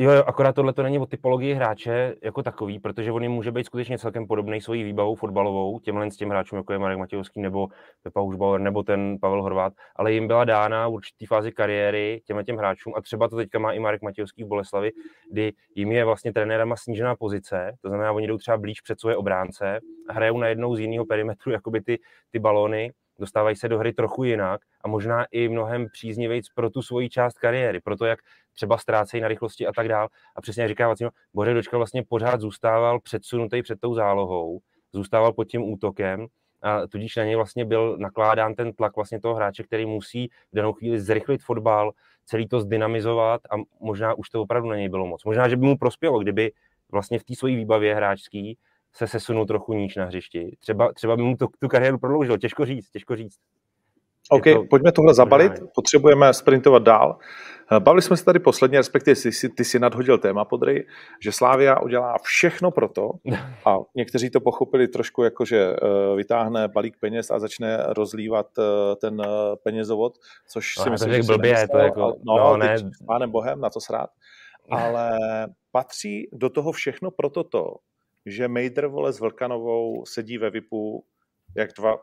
Jo, 0.00 0.10
jo, 0.10 0.24
akorát 0.26 0.52
tohle 0.52 0.72
to 0.72 0.82
není 0.82 0.98
o 0.98 1.06
typologii 1.06 1.54
hráče 1.54 2.14
jako 2.22 2.42
takový, 2.42 2.78
protože 2.78 3.12
on 3.12 3.28
může 3.28 3.52
být 3.52 3.66
skutečně 3.66 3.98
celkem 3.98 4.26
podobný 4.26 4.60
svojí 4.60 4.82
výbavou 4.82 5.14
fotbalovou, 5.14 5.78
těmhle 5.78 6.10
s 6.10 6.16
těm 6.16 6.28
hráčům, 6.28 6.56
jako 6.56 6.72
je 6.72 6.78
Marek 6.78 6.98
Matějovský 6.98 7.40
nebo 7.40 7.68
Pepa 8.02 8.20
Užbauer 8.20 8.60
nebo 8.60 8.82
ten 8.82 9.18
Pavel 9.20 9.42
Horvát, 9.42 9.72
ale 9.96 10.12
jim 10.12 10.26
byla 10.26 10.44
dána 10.44 10.88
v 10.88 10.92
určitý 10.92 11.26
fázi 11.26 11.52
kariéry 11.52 12.22
těmhle 12.24 12.44
těm 12.44 12.56
hráčům 12.56 12.92
a 12.96 13.00
třeba 13.00 13.28
to 13.28 13.36
teďka 13.36 13.58
má 13.58 13.72
i 13.72 13.78
Marek 13.78 14.02
Matějovský 14.02 14.44
v 14.44 14.46
Boleslavi, 14.46 14.90
kdy 15.30 15.52
jim 15.74 15.92
je 15.92 16.04
vlastně 16.04 16.32
trenérama 16.32 16.76
snížená 16.76 17.16
pozice, 17.16 17.72
to 17.82 17.88
znamená, 17.88 18.12
oni 18.12 18.26
jdou 18.26 18.38
třeba 18.38 18.58
blíž 18.58 18.80
před 18.80 19.00
svoje 19.00 19.16
obránce 19.16 19.80
hrajou 20.10 20.38
najednou 20.38 20.76
z 20.76 20.80
jiného 20.80 21.06
perimetru 21.06 21.52
jakoby 21.52 21.80
ty, 21.80 21.98
ty 22.30 22.38
balony 22.38 22.92
dostávají 23.20 23.56
se 23.56 23.68
do 23.68 23.78
hry 23.78 23.92
trochu 23.92 24.24
jinak 24.24 24.60
a 24.84 24.88
možná 24.88 25.24
i 25.30 25.48
mnohem 25.48 25.86
příznivějc 25.92 26.48
pro 26.54 26.70
tu 26.70 26.82
svoji 26.82 27.08
část 27.08 27.38
kariéry, 27.38 27.80
pro 27.80 27.96
to, 27.96 28.06
jak 28.06 28.18
třeba 28.52 28.78
ztrácejí 28.78 29.20
na 29.20 29.28
rychlosti 29.28 29.66
a 29.66 29.72
tak 29.72 29.88
dál. 29.88 30.08
A 30.36 30.40
přesně 30.40 30.68
říká 30.68 30.88
Vacino, 30.88 31.10
Bořek 31.34 31.54
Dočka 31.54 31.76
vlastně 31.76 32.02
pořád 32.08 32.40
zůstával 32.40 33.00
předsunutý 33.00 33.62
před 33.62 33.80
tou 33.80 33.94
zálohou, 33.94 34.60
zůstával 34.92 35.32
pod 35.32 35.44
tím 35.44 35.62
útokem 35.62 36.26
a 36.62 36.86
tudíž 36.86 37.16
na 37.16 37.24
něj 37.24 37.36
vlastně 37.36 37.64
byl 37.64 37.96
nakládán 37.98 38.54
ten 38.54 38.72
tlak 38.72 38.96
vlastně 38.96 39.20
toho 39.20 39.34
hráče, 39.34 39.62
který 39.62 39.86
musí 39.86 40.28
v 40.52 40.56
danou 40.56 40.72
chvíli 40.72 41.00
zrychlit 41.00 41.42
fotbal, 41.42 41.92
celý 42.24 42.48
to 42.48 42.60
zdynamizovat 42.60 43.40
a 43.50 43.54
možná 43.80 44.14
už 44.14 44.30
to 44.30 44.42
opravdu 44.42 44.68
na 44.68 44.76
něj 44.76 44.88
bylo 44.88 45.06
moc. 45.06 45.24
Možná, 45.24 45.48
že 45.48 45.56
by 45.56 45.66
mu 45.66 45.78
prospělo, 45.78 46.18
kdyby 46.18 46.52
vlastně 46.92 47.18
v 47.18 47.24
té 47.24 47.34
své 47.34 47.50
výbavě 47.50 47.94
hráčský 47.94 48.58
se 48.92 49.06
sesunul 49.06 49.46
trochu 49.46 49.72
níž 49.72 49.96
na 49.96 50.04
hřišti. 50.04 50.56
Třeba, 50.60 50.92
třeba 50.92 51.16
by 51.16 51.22
mu 51.22 51.36
to, 51.36 51.46
tu 51.58 51.68
kariéru 51.68 51.98
prodloužil, 51.98 52.38
těžko 52.38 52.64
říct, 52.64 52.90
těžko 52.90 53.16
říct. 53.16 53.38
OK, 54.30 54.44
to, 54.44 54.64
pojďme 54.70 54.92
tohle 54.92 55.14
zabalit, 55.14 55.52
potřebujeme 55.74 56.34
sprintovat 56.34 56.82
dál. 56.82 57.18
Eh, 57.72 57.80
bavili 57.80 58.02
jsme 58.02 58.16
se 58.16 58.24
tady 58.24 58.38
posledně, 58.38 58.78
respektive 58.78 59.16
ty, 59.22 59.30
ty, 59.40 59.48
ty 59.48 59.64
si 59.64 59.78
nadhodil 59.78 60.18
téma, 60.18 60.44
Podry, 60.44 60.86
že 61.20 61.32
Slávia 61.32 61.80
udělá 61.80 62.16
všechno 62.22 62.70
pro 62.70 62.88
to, 62.88 63.10
a 63.66 63.76
někteří 63.94 64.30
to 64.30 64.40
pochopili 64.40 64.88
trošku 64.88 65.22
jako, 65.22 65.44
že 65.44 65.76
uh, 65.76 66.16
vytáhne 66.16 66.68
balík 66.68 66.96
peněz 67.00 67.30
a 67.30 67.38
začne 67.38 67.84
rozlívat 67.86 68.46
uh, 68.58 68.64
ten 69.00 69.22
penězovod, 69.62 70.18
což 70.48 70.76
no, 70.76 70.84
si 70.84 70.90
myslím, 70.90 71.12
že 71.12 71.22
blbě, 71.22 71.52
nemyslel, 71.52 71.68
to 71.68 71.78
jako, 71.78 72.16
no, 72.24 72.36
no 72.38 72.56
ne. 72.56 72.76
pánem 73.06 73.30
bohem, 73.30 73.60
na 73.60 73.70
to 73.70 73.80
srát. 73.80 74.10
Ale 74.70 75.18
patří 75.72 76.28
do 76.32 76.50
toho 76.50 76.72
všechno 76.72 77.10
proto 77.10 77.44
to, 77.44 77.74
že 78.30 78.48
Mejdr 78.48 78.86
vole 78.86 79.12
s 79.12 79.20
Vlkanovou 79.20 80.04
sedí 80.06 80.38
ve 80.38 80.50
VIPu 80.50 81.04
jak 81.56 81.70
dva 81.76 81.96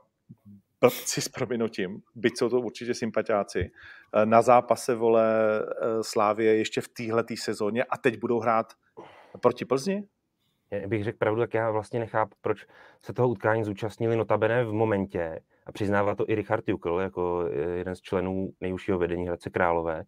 blbci 0.82 1.22
s 1.22 1.30
prominutím, 1.30 2.02
byť 2.16 2.38
jsou 2.38 2.50
to 2.50 2.60
určitě 2.62 2.94
sympatiáci, 2.94 3.72
eh, 4.14 4.26
na 4.26 4.42
zápase 4.42 4.96
vole 4.96 5.26
eh, 5.62 6.04
Slávě 6.04 6.56
ještě 6.56 6.82
v 6.82 6.88
téhle 6.88 7.24
sezóně 7.36 7.84
a 7.84 7.98
teď 7.98 8.20
budou 8.20 8.40
hrát 8.40 8.74
proti 9.42 9.66
Plzni? 9.66 10.04
Já 10.72 10.88
bych 10.88 11.04
řekl 11.04 11.18
pravdu, 11.18 11.42
tak 11.42 11.54
já 11.54 11.72
vlastně 11.72 12.00
nechápu, 12.00 12.36
proč 12.42 12.66
se 13.02 13.14
toho 13.14 13.30
utkání 13.30 13.64
zúčastnili 13.64 14.16
notabene 14.16 14.64
v 14.64 14.74
momentě, 14.74 15.40
a 15.66 15.72
přiznává 15.72 16.16
to 16.16 16.30
i 16.30 16.36
Richard 16.36 16.70
Jukl, 16.70 17.00
jako 17.00 17.50
jeden 17.76 17.96
z 17.96 18.02
členů 18.02 18.50
nejužšího 18.62 18.98
vedení 18.98 19.28
Hradce 19.28 19.50
Králové. 19.50 20.04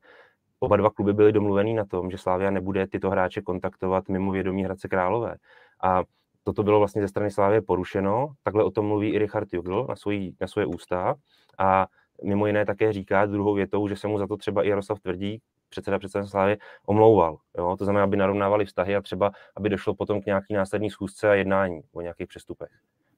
Oba 0.60 0.78
dva 0.78 0.90
kluby 0.90 1.14
byly 1.14 1.32
domluvený 1.32 1.74
na 1.74 1.86
tom, 1.86 2.12
že 2.12 2.18
Slávia 2.18 2.52
nebude 2.52 2.88
tyto 2.88 3.10
hráče 3.10 3.42
kontaktovat 3.42 4.10
mimo 4.10 4.32
vědomí 4.32 4.64
Hradce 4.64 4.88
Králové. 4.88 5.36
A 5.84 6.04
toto 6.44 6.64
bylo 6.64 6.80
vlastně 6.80 7.02
ze 7.02 7.08
strany 7.08 7.32
Slávě 7.32 7.62
porušeno. 7.62 8.28
Takhle 8.44 8.64
o 8.64 8.72
tom 8.72 8.86
mluví 8.86 9.10
i 9.10 9.20
Richard 9.20 9.54
Jugl 9.54 9.86
na, 9.90 9.96
svojí, 9.96 10.36
na 10.42 10.48
svoje 10.48 10.66
ústa. 10.66 11.16
A 11.58 11.88
mimo 12.24 12.48
jiné 12.48 12.66
také 12.66 12.94
říká 12.94 13.26
druhou 13.26 13.54
větou, 13.54 13.88
že 13.88 13.96
se 13.96 14.08
mu 14.08 14.18
za 14.18 14.28
to 14.28 14.38
třeba 14.38 14.64
i 14.64 14.70
Jaroslav 14.70 15.00
Tvrdí, 15.00 15.42
předseda 15.70 16.00
předseda 16.00 16.26
Slávy, 16.26 16.58
omlouval. 16.86 17.38
Jo? 17.58 17.76
To 17.78 17.84
znamená, 17.84 18.04
aby 18.04 18.18
narovnávali 18.18 18.66
vztahy 18.66 18.96
a 18.96 19.02
třeba, 19.02 19.32
aby 19.56 19.70
došlo 19.70 19.96
potom 19.96 20.22
k 20.22 20.26
nějaký 20.26 20.54
následní 20.54 20.90
schůzce 20.90 21.30
a 21.30 21.34
jednání 21.34 21.82
o 21.94 22.02
nějakých 22.02 22.28
přestupech. 22.28 22.70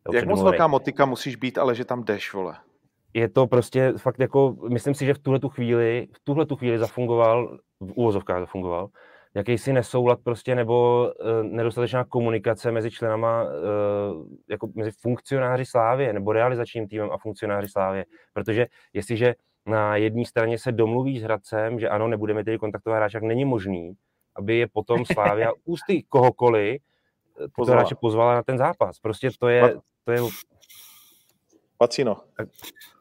Jo, 0.07 0.13
Jak 0.13 0.25
moc 0.25 0.41
velká 0.41 0.67
motika 0.67 1.05
musíš 1.05 1.35
být, 1.35 1.57
ale 1.57 1.75
že 1.75 1.85
tam 1.85 2.03
jdeš, 2.03 2.33
vole? 2.33 2.57
Je 3.13 3.29
to 3.29 3.47
prostě 3.47 3.93
fakt 3.97 4.19
jako, 4.19 4.55
myslím 4.69 4.93
si, 4.93 5.05
že 5.05 5.13
v 5.13 5.19
tuhle 5.19 5.39
tu 5.39 5.49
chvíli, 5.49 6.07
v 6.13 6.19
tuhle 6.23 6.45
tu 6.45 6.55
chvíli 6.55 6.79
zafungoval, 6.79 7.57
v 7.79 7.91
úvozovkách 7.91 8.39
zafungoval, 8.39 8.87
jakýsi 9.33 9.73
nesoulad 9.73 10.19
prostě 10.23 10.55
nebo 10.55 11.07
uh, 11.21 11.43
nedostatečná 11.43 12.03
komunikace 12.03 12.71
mezi 12.71 12.91
členama, 12.91 13.43
uh, 13.43 13.49
jako 14.49 14.69
mezi 14.75 14.91
funkcionáři 14.91 15.65
Slávě 15.65 16.13
nebo 16.13 16.31
realizačním 16.31 16.87
týmem 16.87 17.11
a 17.11 17.17
funkcionáři 17.17 17.67
Slávě. 17.67 18.05
Protože 18.33 18.67
jestliže 18.93 19.35
na 19.65 19.95
jedné 19.95 20.25
straně 20.25 20.57
se 20.57 20.71
domluví 20.71 21.19
s 21.19 21.23
Hradcem, 21.23 21.79
že 21.79 21.89
ano, 21.89 22.07
nebudeme 22.07 22.43
tedy 22.43 22.57
kontaktovat 22.57 22.97
hráče, 22.97 23.17
tak 23.17 23.23
není 23.23 23.45
možný, 23.45 23.93
aby 24.35 24.57
je 24.57 24.67
potom 24.67 25.05
Slávia 25.05 25.51
ústy 25.65 26.03
kohokoliv 26.09 26.81
eh, 26.81 27.47
tyto 27.47 27.71
hráče 27.71 27.95
pozvala 27.95 28.35
na 28.35 28.43
ten 28.43 28.57
zápas. 28.57 28.99
Prostě 28.99 29.29
to 29.39 29.47
je, 29.47 29.75
to 30.05 30.11
je 30.11 30.21
Pacino. 31.81 32.17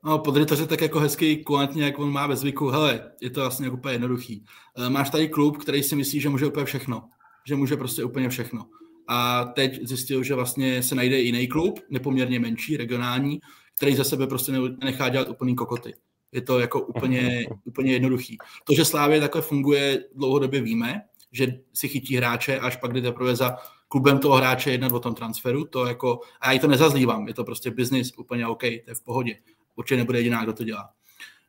No, 0.05 0.19
podry 0.19 0.47
to 0.47 0.67
tak 0.67 0.81
jako 0.81 1.01
hezký 1.01 1.45
kulantně, 1.45 1.85
jak 1.85 1.99
on 1.99 2.13
má 2.13 2.27
ve 2.27 2.37
zvyku. 2.37 2.69
Hele, 2.69 3.13
je 3.21 3.31
to 3.31 3.41
vlastně 3.41 3.71
úplně 3.71 3.95
jednoduchý. 3.95 4.45
Eh, 4.77 4.91
máš 4.91 5.11
tady 5.11 5.29
klub, 5.29 5.57
který 5.57 5.83
si 5.83 5.97
myslí, 5.97 6.21
že 6.21 6.29
může 6.29 6.47
úplně 6.47 6.67
všechno. 6.67 7.09
Že 7.47 7.57
může 7.57 7.77
prostě 7.77 8.05
úplně 8.05 8.29
všechno. 8.29 8.67
A 9.09 9.45
teď 9.45 9.81
zjistil, 9.83 10.23
že 10.23 10.35
vlastně 10.35 10.83
se 10.83 10.95
najde 10.95 11.21
jiný 11.21 11.49
klub, 11.49 11.81
nepoměrně 11.91 12.41
menší, 12.41 12.77
regionální, 12.77 13.41
který 13.77 13.97
za 13.97 14.05
sebe 14.05 14.27
prostě 14.27 14.53
nechá 14.85 15.09
dělat 15.09 15.29
úplný 15.29 15.57
kokoty. 15.57 15.95
Je 16.33 16.41
to 16.41 16.59
jako 16.61 16.81
úplně, 16.81 17.47
úplně 17.65 17.93
jednoduchý. 17.93 18.39
To, 18.65 18.75
že 18.75 18.85
Slávě 18.85 19.21
takhle 19.21 19.43
funguje, 19.43 20.05
dlouhodobě 20.15 20.61
víme, 20.61 21.03
že 21.33 21.61
si 21.75 21.89
chytí 21.89 22.17
hráče, 22.17 22.59
až 22.59 22.77
pak 22.77 22.93
jde 22.93 23.03
teprve 23.03 23.37
za 23.37 23.57
klubem 23.91 24.19
toho 24.19 24.37
hráče 24.37 24.71
jednat 24.71 24.93
o 24.93 25.01
tom 25.01 25.15
transferu, 25.15 25.65
to 25.65 25.87
jako, 25.87 26.21
a 26.41 26.53
já 26.53 26.59
to 26.59 26.67
nezazlívám, 26.67 27.29
je 27.29 27.35
to 27.35 27.45
prostě 27.45 27.71
business, 27.71 28.13
úplně 28.19 28.47
OK, 28.47 28.61
to 28.61 28.91
je 28.91 28.95
v 28.95 29.05
pohodě. 29.05 29.37
Určitě 29.77 29.97
nebude 29.97 30.19
jediná, 30.19 30.43
kdo 30.43 30.53
to 30.53 30.65
dělá. 30.65 30.91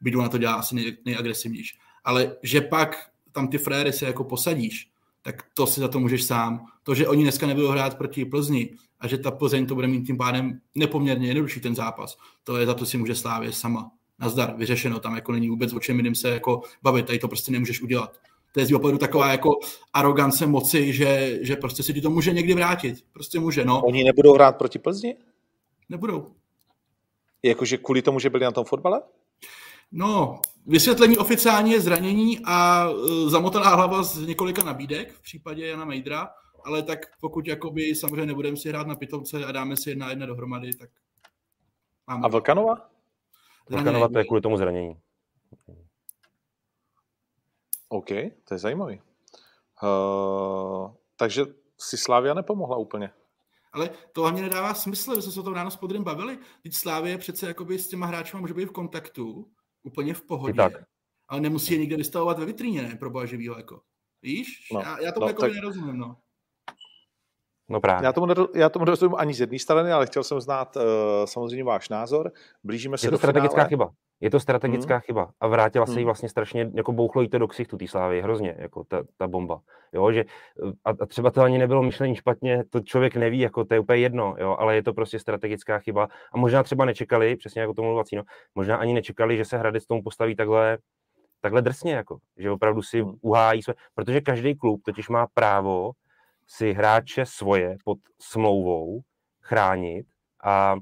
Bidu 0.02 0.22
na 0.22 0.30
to 0.30 0.38
dělá 0.38 0.54
asi 0.54 0.76
nej, 0.76 0.98
nejagresivnější. 1.06 1.78
Ale 2.04 2.36
že 2.44 2.62
pak 2.62 3.10
tam 3.32 3.48
ty 3.48 3.58
fréry 3.58 3.94
si 3.94 4.06
jako 4.06 4.24
posadíš, 4.24 4.90
tak 5.22 5.44
to 5.54 5.68
si 5.68 5.80
za 5.80 5.88
to 5.88 6.00
můžeš 6.00 6.24
sám. 6.24 6.66
To, 6.84 6.96
že 6.96 7.08
oni 7.08 7.24
dneska 7.24 7.48
nebudou 7.48 7.68
hrát 7.68 7.98
proti 7.98 8.26
Plzni 8.26 8.70
a 9.00 9.08
že 9.08 9.18
ta 9.18 9.32
Plzeň 9.32 9.66
to 9.66 9.76
bude 9.76 9.88
mít 9.88 10.06
tím 10.06 10.18
pádem 10.18 10.62
nepoměrně 10.76 11.28
jednodušší 11.28 11.60
ten 11.60 11.76
zápas, 11.76 12.18
to 12.44 12.58
je 12.58 12.66
za 12.66 12.74
to 12.74 12.86
si 12.86 12.98
může 12.98 13.16
Slávě 13.16 13.52
sama. 13.52 13.92
Nazdar, 14.20 14.56
vyřešeno, 14.58 15.00
tam 15.00 15.16
jako 15.16 15.32
není 15.32 15.50
vůbec 15.50 15.74
o 15.74 15.80
čem 15.80 15.98
jiným 15.98 16.16
se 16.16 16.30
jako 16.30 16.62
bavit, 16.82 17.06
tady 17.06 17.20
to 17.20 17.28
prostě 17.28 17.52
nemůžeš 17.52 17.82
udělat 17.82 18.18
to 18.52 18.60
je 18.60 18.66
z 18.66 18.74
opravdu 18.74 18.98
taková 18.98 19.32
jako 19.32 19.50
arogance 19.94 20.48
moci, 20.48 20.94
že, 20.94 21.40
že 21.42 21.56
prostě 21.56 21.84
si 21.84 21.94
ti 21.94 22.02
to 22.02 22.10
může 22.10 22.34
někdy 22.34 22.54
vrátit. 22.54 22.96
Prostě 23.14 23.40
může, 23.40 23.66
no. 23.66 23.82
Oni 23.82 24.04
nebudou 24.04 24.34
hrát 24.34 24.58
proti 24.58 24.80
Plzni? 24.80 25.16
Nebudou. 25.90 26.28
Jakože 27.44 27.78
kvůli 27.78 28.02
tomu, 28.02 28.20
že 28.20 28.30
byli 28.30 28.44
na 28.44 28.52
tom 28.52 28.66
fotbale? 28.66 29.02
No, 29.92 30.40
vysvětlení 30.66 31.18
oficiálně 31.18 31.74
je 31.74 31.82
zranění 31.82 32.40
a 32.46 32.90
uh, 32.90 33.30
zamotaná 33.30 33.70
hlava 33.70 34.04
z 34.04 34.28
několika 34.28 34.64
nabídek 34.64 35.12
v 35.12 35.22
případě 35.22 35.68
Jana 35.68 35.86
Mejdra, 35.86 36.30
ale 36.64 36.84
tak 36.84 37.00
pokud 37.22 37.48
jakoby 37.48 37.96
samozřejmě 37.96 38.26
nebudeme 38.26 38.58
si 38.58 38.70
hrát 38.70 38.88
na 38.88 38.96
pitomce 38.96 39.46
a 39.46 39.52
dáme 39.52 39.78
si 39.78 39.90
jedna 39.90 40.10
jedna 40.10 40.26
dohromady, 40.26 40.76
tak 40.76 40.90
máme. 42.08 42.22
A 42.26 42.28
Vlkanova? 42.28 42.90
Vlkanova 43.70 44.10
to 44.10 44.18
je 44.18 44.26
kvůli 44.26 44.42
tomu 44.42 44.58
zranění. 44.58 44.96
OK, 47.92 48.08
to 48.48 48.54
je 48.54 48.58
zajímavý. 48.58 49.02
Uh, 49.84 50.92
takže 51.16 51.46
si 51.80 51.98
Slávia 51.98 52.34
nepomohla 52.34 52.78
úplně. 52.78 53.12
Ale 53.74 53.90
to 54.14 54.22
hlavně 54.22 54.42
nedává 54.42 54.74
smysl, 54.74 55.16
že 55.16 55.22
jsme 55.22 55.32
se 55.32 55.40
o 55.40 55.44
tom 55.44 55.54
ráno 55.54 55.72
s 55.72 55.76
Podrym 55.76 56.04
bavili. 56.04 56.40
Teď 56.64 56.74
Slávě 56.74 57.18
přece 57.18 57.48
jakoby 57.48 57.80
s 57.80 57.88
těma 57.88 58.06
hráči 58.06 58.38
může 58.38 58.54
být 58.54 58.66
v 58.66 58.72
kontaktu, 58.72 59.52
úplně 59.84 60.14
v 60.14 60.22
pohodě. 60.22 60.58
Tak. 60.58 60.74
Ale 61.28 61.42
nemusí 61.42 61.74
je 61.74 61.80
nikde 61.80 61.98
vystavovat 61.98 62.40
ve 62.40 62.46
vitríně, 62.46 62.82
ne, 62.82 62.96
pro 62.96 63.10
boha 63.10 63.26
živýho, 63.26 63.58
jako. 63.58 63.82
Víš? 64.22 64.70
No, 64.74 64.80
já, 64.80 65.00
já 65.02 65.12
tomu 65.12 65.26
no, 65.26 65.30
jako 65.30 65.42
tak... 65.42 65.54
nerozumím, 65.54 65.98
no. 65.98 66.18
No 67.70 67.82
právě. 67.82 68.06
Já 68.06 68.14
tomu, 68.14 68.26
nedo, 68.26 68.48
já 68.56 68.70
tomu 68.70 68.86
nerozumím 68.86 69.16
ani 69.18 69.34
z 69.34 69.40
jedné 69.40 69.60
strany, 69.60 69.92
ale 69.92 70.08
chtěl 70.08 70.24
jsem 70.24 70.42
znát 70.42 70.76
uh, 70.76 70.84
samozřejmě 71.26 71.64
váš 71.64 71.90
názor. 71.90 72.32
Blížíme 72.64 72.98
se 72.98 73.06
je 73.06 73.10
to 73.10 73.12
do 73.12 73.18
strategická 73.18 73.56
finále. 73.56 73.70
chyba. 73.70 73.92
Je 74.22 74.30
to 74.30 74.40
strategická 74.40 74.94
hmm. 74.94 75.02
chyba 75.02 75.32
a 75.40 75.48
vrátila 75.48 75.86
se 75.86 75.92
jí 75.92 75.98
hmm. 75.98 76.06
vlastně 76.06 76.30
strašně, 76.30 76.72
jako 76.74 76.92
bouchlo 76.92 77.22
jí 77.22 77.30
to 77.30 77.38
do 77.38 77.48
ksichtu 77.48 77.78
té 77.78 77.88
slávy, 77.88 78.22
hrozně, 78.22 78.56
jako 78.58 78.84
ta, 78.84 79.04
ta 79.18 79.28
bomba. 79.28 79.62
Jo, 79.94 80.12
že, 80.12 80.26
a, 80.86 80.90
a, 80.90 81.06
třeba 81.06 81.32
to 81.32 81.42
ani 81.42 81.58
nebylo 81.58 81.84
myšlení 81.84 82.16
špatně, 82.16 82.64
to 82.70 82.80
člověk 82.80 83.16
neví, 83.16 83.40
jako 83.40 83.66
to 83.66 83.74
je 83.74 83.80
úplně 83.80 84.00
jedno, 84.00 84.36
jo, 84.40 84.56
ale 84.60 84.76
je 84.76 84.84
to 84.84 84.94
prostě 84.94 85.20
strategická 85.20 85.80
chyba 85.80 86.08
a 86.34 86.38
možná 86.38 86.64
třeba 86.64 86.86
nečekali, 86.86 87.36
přesně 87.36 87.62
jako 87.62 87.74
to 87.74 87.82
mluvil 87.82 88.04
no, 88.16 88.24
možná 88.56 88.78
ani 88.78 88.94
nečekali, 88.94 89.38
že 89.38 89.46
se 89.46 89.58
Hradec 89.58 89.86
tomu 89.86 90.04
postaví 90.04 90.36
takhle, 90.36 90.78
takhle 91.42 91.62
drsně, 91.62 91.94
jako, 91.94 92.18
že 92.38 92.52
opravdu 92.52 92.82
si 92.82 93.02
hmm. 93.02 93.14
uhájí 93.22 93.64
své, 93.64 93.74
protože 93.96 94.22
každý 94.22 94.56
klub 94.56 94.82
totiž 94.86 95.10
má 95.10 95.28
právo 95.34 95.92
si 96.48 96.74
hráče 96.74 97.26
svoje 97.26 97.78
pod 97.84 97.98
smlouvou 98.20 99.02
chránit 99.42 100.06
a 100.44 100.76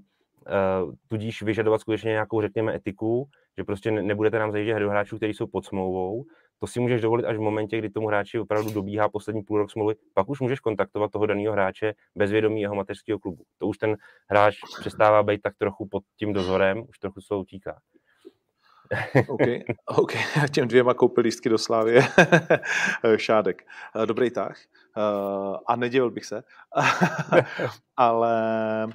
tudíž 1.08 1.42
vyžadovat 1.42 1.82
skutečně 1.82 2.12
nějakou, 2.12 2.42
řekněme, 2.42 2.76
etiku, 2.76 3.30
že 3.58 3.64
prostě 3.64 3.92
nebudete 3.92 4.40
nám 4.40 4.52
zajíždět 4.52 4.80
do 4.80 4.90
hráčů, 4.90 5.18
kteří 5.18 5.34
jsou 5.34 5.48
pod 5.48 5.66
smlouvou. 5.66 6.26
To 6.60 6.68
si 6.68 6.80
můžeš 6.80 7.02
dovolit 7.02 7.26
až 7.26 7.38
v 7.38 7.42
momentě, 7.42 7.78
kdy 7.78 7.90
tomu 7.90 8.08
hráči 8.08 8.40
opravdu 8.40 8.72
dobíhá 8.72 9.10
poslední 9.10 9.44
půl 9.44 9.58
rok 9.58 9.72
smlouvy. 9.72 9.96
Pak 10.14 10.30
už 10.30 10.40
můžeš 10.40 10.60
kontaktovat 10.60 11.12
toho 11.12 11.26
daného 11.26 11.54
hráče 11.54 11.94
bez 12.16 12.32
vědomí 12.32 12.62
jeho 12.62 12.76
mateřského 12.76 13.20
klubu. 13.20 13.44
To 13.58 13.68
už 13.68 13.78
ten 13.78 13.98
hráč 14.30 14.56
přestává 14.80 15.24
být 15.24 15.42
tak 15.42 15.54
trochu 15.58 15.88
pod 15.88 16.04
tím 16.18 16.34
dozorem, 16.34 16.84
už 16.90 17.00
trochu 17.00 17.22
se 17.22 17.36
utíká. 17.36 17.80
OK, 19.28 19.42
OK. 19.86 20.12
Těm 20.52 20.68
dvěma 20.68 20.94
koupil 20.94 21.24
lístky 21.24 21.50
do 21.50 21.58
Slávy. 21.58 22.00
Šádek. 23.16 23.62
Dobrý 24.06 24.32
tah. 24.32 24.58
A 25.68 25.76
nedělil 25.76 26.12
bych 26.12 26.26
se. 26.26 26.44
Ale 27.98 28.88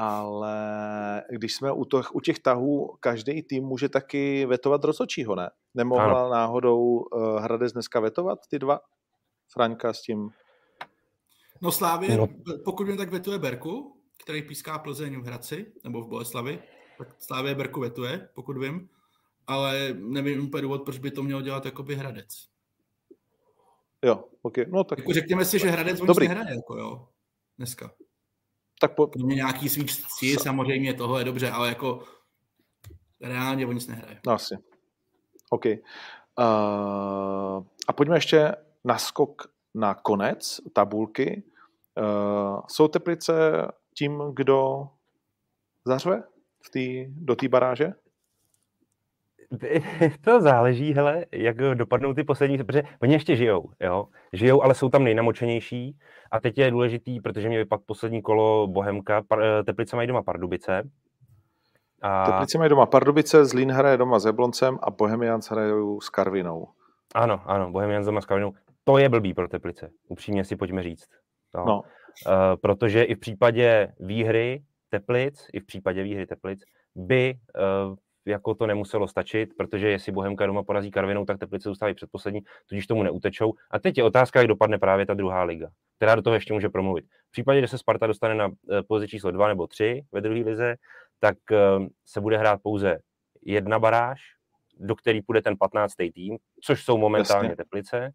ale 0.00 1.22
když 1.30 1.54
jsme 1.54 1.72
u, 1.72 1.84
těch, 1.84 2.14
u 2.14 2.20
těch 2.20 2.38
tahů, 2.38 2.96
každý 3.00 3.42
tým 3.42 3.64
může 3.64 3.88
taky 3.88 4.46
vetovat 4.46 4.84
rozhodčího, 4.84 5.34
ne? 5.34 5.50
Nemohla 5.74 6.20
ano. 6.20 6.30
náhodou 6.30 6.80
uh, 6.80 7.38
Hradec 7.38 7.72
dneska 7.72 8.00
vetovat 8.00 8.38
ty 8.50 8.58
dva? 8.58 8.80
Franka 9.52 9.92
s 9.92 10.02
tím? 10.02 10.30
No 11.62 11.72
Slávě, 11.72 12.16
no. 12.16 12.28
pokud 12.64 12.86
mě 12.86 12.96
tak 12.96 13.10
vetuje 13.10 13.38
Berku, 13.38 14.00
který 14.24 14.42
píská 14.42 14.78
Plzeň 14.78 15.20
v 15.20 15.24
Hradci, 15.24 15.72
nebo 15.84 16.02
v 16.02 16.08
Boleslavi, 16.08 16.62
tak 16.98 17.08
Slávě 17.18 17.54
Berku 17.54 17.80
vetuje, 17.80 18.28
pokud 18.34 18.58
vím, 18.58 18.88
ale 19.46 19.94
nevím 19.98 20.44
úplně 20.44 20.62
důvod, 20.62 20.84
proč 20.84 20.98
by 20.98 21.10
to 21.10 21.22
měl 21.22 21.42
dělat 21.42 21.64
jakoby 21.64 21.94
Hradec. 21.94 22.28
Jo, 24.04 24.24
ok. 24.42 24.58
No 24.68 24.84
tak... 24.84 24.98
Jako 24.98 25.12
řekněme 25.12 25.44
si, 25.44 25.58
že 25.58 25.70
Hradec 25.70 26.00
Dobrý. 26.00 26.28
nic 26.28 26.34
nehraje, 26.34 26.56
jako 26.56 26.76
jo, 26.76 27.08
dneska 27.58 27.90
tak 28.80 28.94
po... 28.94 29.10
Mě 29.16 29.34
nějaký 29.34 29.68
svý 29.68 29.86
cti, 29.86 30.36
samozřejmě 30.36 30.94
tohle 30.94 31.20
je 31.20 31.24
dobře, 31.24 31.50
ale 31.50 31.68
jako 31.68 32.04
reálně 33.20 33.66
o 33.66 33.72
nic 33.72 33.86
nehraje. 33.86 34.20
No, 34.26 34.32
asi. 34.32 34.54
OK. 35.50 35.64
Uh, 35.66 35.74
a 37.88 37.92
pojďme 37.96 38.16
ještě 38.16 38.56
na 38.84 38.98
skok 38.98 39.42
na 39.74 39.94
konec 39.94 40.60
tabulky. 40.72 41.42
Uh, 41.98 42.60
jsou 42.68 42.88
Teplice 42.88 43.32
tím, 43.94 44.22
kdo 44.34 44.88
zařve 45.84 46.22
v 46.66 46.70
tý, 46.70 47.06
do 47.08 47.36
té 47.36 47.48
baráže? 47.48 47.92
To 50.24 50.40
záleží, 50.40 50.94
hele, 50.94 51.24
jak 51.32 51.56
dopadnou 51.56 52.14
ty 52.14 52.24
poslední, 52.24 52.58
protože 52.58 52.82
oni 53.02 53.12
ještě 53.12 53.36
žijou, 53.36 53.70
jo. 53.80 54.06
Žijou, 54.32 54.62
ale 54.62 54.74
jsou 54.74 54.88
tam 54.88 55.04
nejnamočenější. 55.04 55.98
A 56.30 56.40
teď 56.40 56.58
je 56.58 56.70
důležitý, 56.70 57.20
protože 57.20 57.48
mě 57.48 57.58
vypadl 57.58 57.82
poslední 57.86 58.22
kolo 58.22 58.66
Bohemka, 58.66 59.22
Teplice 59.66 59.96
mají 59.96 60.08
doma 60.08 60.22
Pardubice. 60.22 60.82
A... 62.02 62.26
Teplice 62.26 62.58
mají 62.58 62.70
doma 62.70 62.86
Pardubice, 62.86 63.44
Zlín 63.44 63.70
hraje 63.70 63.96
doma 63.96 64.18
s 64.18 64.24
Jabloncem 64.24 64.78
a 64.82 64.90
Bohemians 64.90 65.50
hrajou 65.50 66.00
s 66.00 66.08
Karvinou. 66.08 66.68
Ano, 67.14 67.42
ano, 67.46 67.70
Bohemians 67.70 68.06
doma 68.06 68.20
s 68.20 68.26
Karvinou. 68.26 68.52
To 68.84 68.98
je 68.98 69.08
blbý 69.08 69.34
pro 69.34 69.48
Teplice, 69.48 69.90
upřímně 70.08 70.44
si 70.44 70.56
pojďme 70.56 70.82
říct. 70.82 71.08
No. 71.54 71.64
no. 71.64 71.80
Uh, 71.80 72.32
protože 72.62 73.02
i 73.02 73.14
v 73.14 73.18
případě 73.18 73.92
výhry 74.00 74.62
Teplic, 74.90 75.46
i 75.52 75.60
v 75.60 75.66
případě 75.66 76.02
výhry 76.02 76.26
Teplic, 76.26 76.60
by 76.94 77.34
uh, 77.88 77.96
jako 78.26 78.54
to 78.54 78.66
nemuselo 78.66 79.08
stačit, 79.08 79.50
protože 79.56 79.88
jestli 79.88 80.12
Bohemka 80.12 80.46
doma 80.46 80.62
porazí 80.62 80.90
Karvinou, 80.90 81.24
tak 81.24 81.38
Teplice 81.38 81.68
zůstávají 81.68 81.94
předposlední, 81.94 82.40
tudíž 82.68 82.86
tomu 82.86 83.02
neutečou. 83.02 83.54
A 83.70 83.78
teď 83.78 83.98
je 83.98 84.04
otázka, 84.04 84.38
jak 84.38 84.48
dopadne 84.48 84.78
právě 84.78 85.06
ta 85.06 85.14
druhá 85.14 85.42
liga, 85.42 85.68
která 85.96 86.14
do 86.14 86.22
toho 86.22 86.34
ještě 86.34 86.52
může 86.52 86.68
promluvit. 86.68 87.04
V 87.28 87.30
případě, 87.30 87.60
že 87.60 87.68
se 87.68 87.78
Sparta 87.78 88.06
dostane 88.06 88.34
na 88.34 88.48
eh, 88.48 88.82
pozici 88.82 89.10
číslo 89.10 89.30
2 89.30 89.48
nebo 89.48 89.66
3 89.66 90.04
ve 90.12 90.20
druhé 90.20 90.40
lize, 90.40 90.76
tak 91.20 91.36
eh, 91.52 91.56
se 92.04 92.20
bude 92.20 92.38
hrát 92.38 92.60
pouze 92.62 92.98
jedna 93.42 93.78
baráž, 93.78 94.20
do 94.80 94.96
který 94.96 95.22
půjde 95.22 95.42
ten 95.42 95.56
15. 95.58 95.94
tým, 96.14 96.38
což 96.62 96.84
jsou 96.84 96.98
momentálně 96.98 97.48
Jasně. 97.48 97.56
Teplice, 97.56 98.12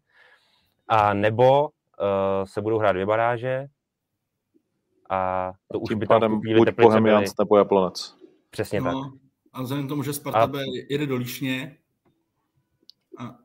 a 0.88 1.14
nebo 1.14 1.62
uh, 1.62 1.68
se 2.44 2.62
budou 2.62 2.78
hrát 2.78 2.92
dvě 2.92 3.06
baráže 3.06 3.66
a 5.10 5.52
to 5.72 5.78
už 5.78 5.94
by 5.94 6.06
tam 6.06 6.40
buď 6.40 6.68
Bohemians 6.80 7.32
nebo 7.38 7.56
Jablonec. 7.56 8.16
Přesně 8.50 8.80
no, 8.80 9.02
tak. 9.02 9.23
A 9.54 9.62
vzhledem 9.62 9.86
k 9.86 9.88
tomu, 9.88 10.02
že 10.02 10.12
Sparta 10.12 10.58
a... 10.58 10.62
jede 10.90 11.06
do 11.06 11.16
Líšně 11.16 11.76
a 13.18 13.36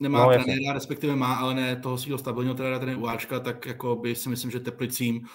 nemá 0.00 0.26
no, 0.26 0.32
trenéra, 0.32 0.72
respektive 0.72 1.16
má, 1.16 1.34
ale 1.34 1.54
ne 1.54 1.76
toho 1.76 1.98
svého 1.98 2.18
stabilního 2.18 2.54
trenéra, 2.54 2.78
ten 2.78 2.88
je 2.88 2.96
Uáčka, 2.96 3.40
tak 3.40 3.66
jako 3.66 3.96
by 3.96 4.14
si 4.14 4.28
myslím, 4.28 4.50
že 4.50 4.60
Teplicím 4.60 5.26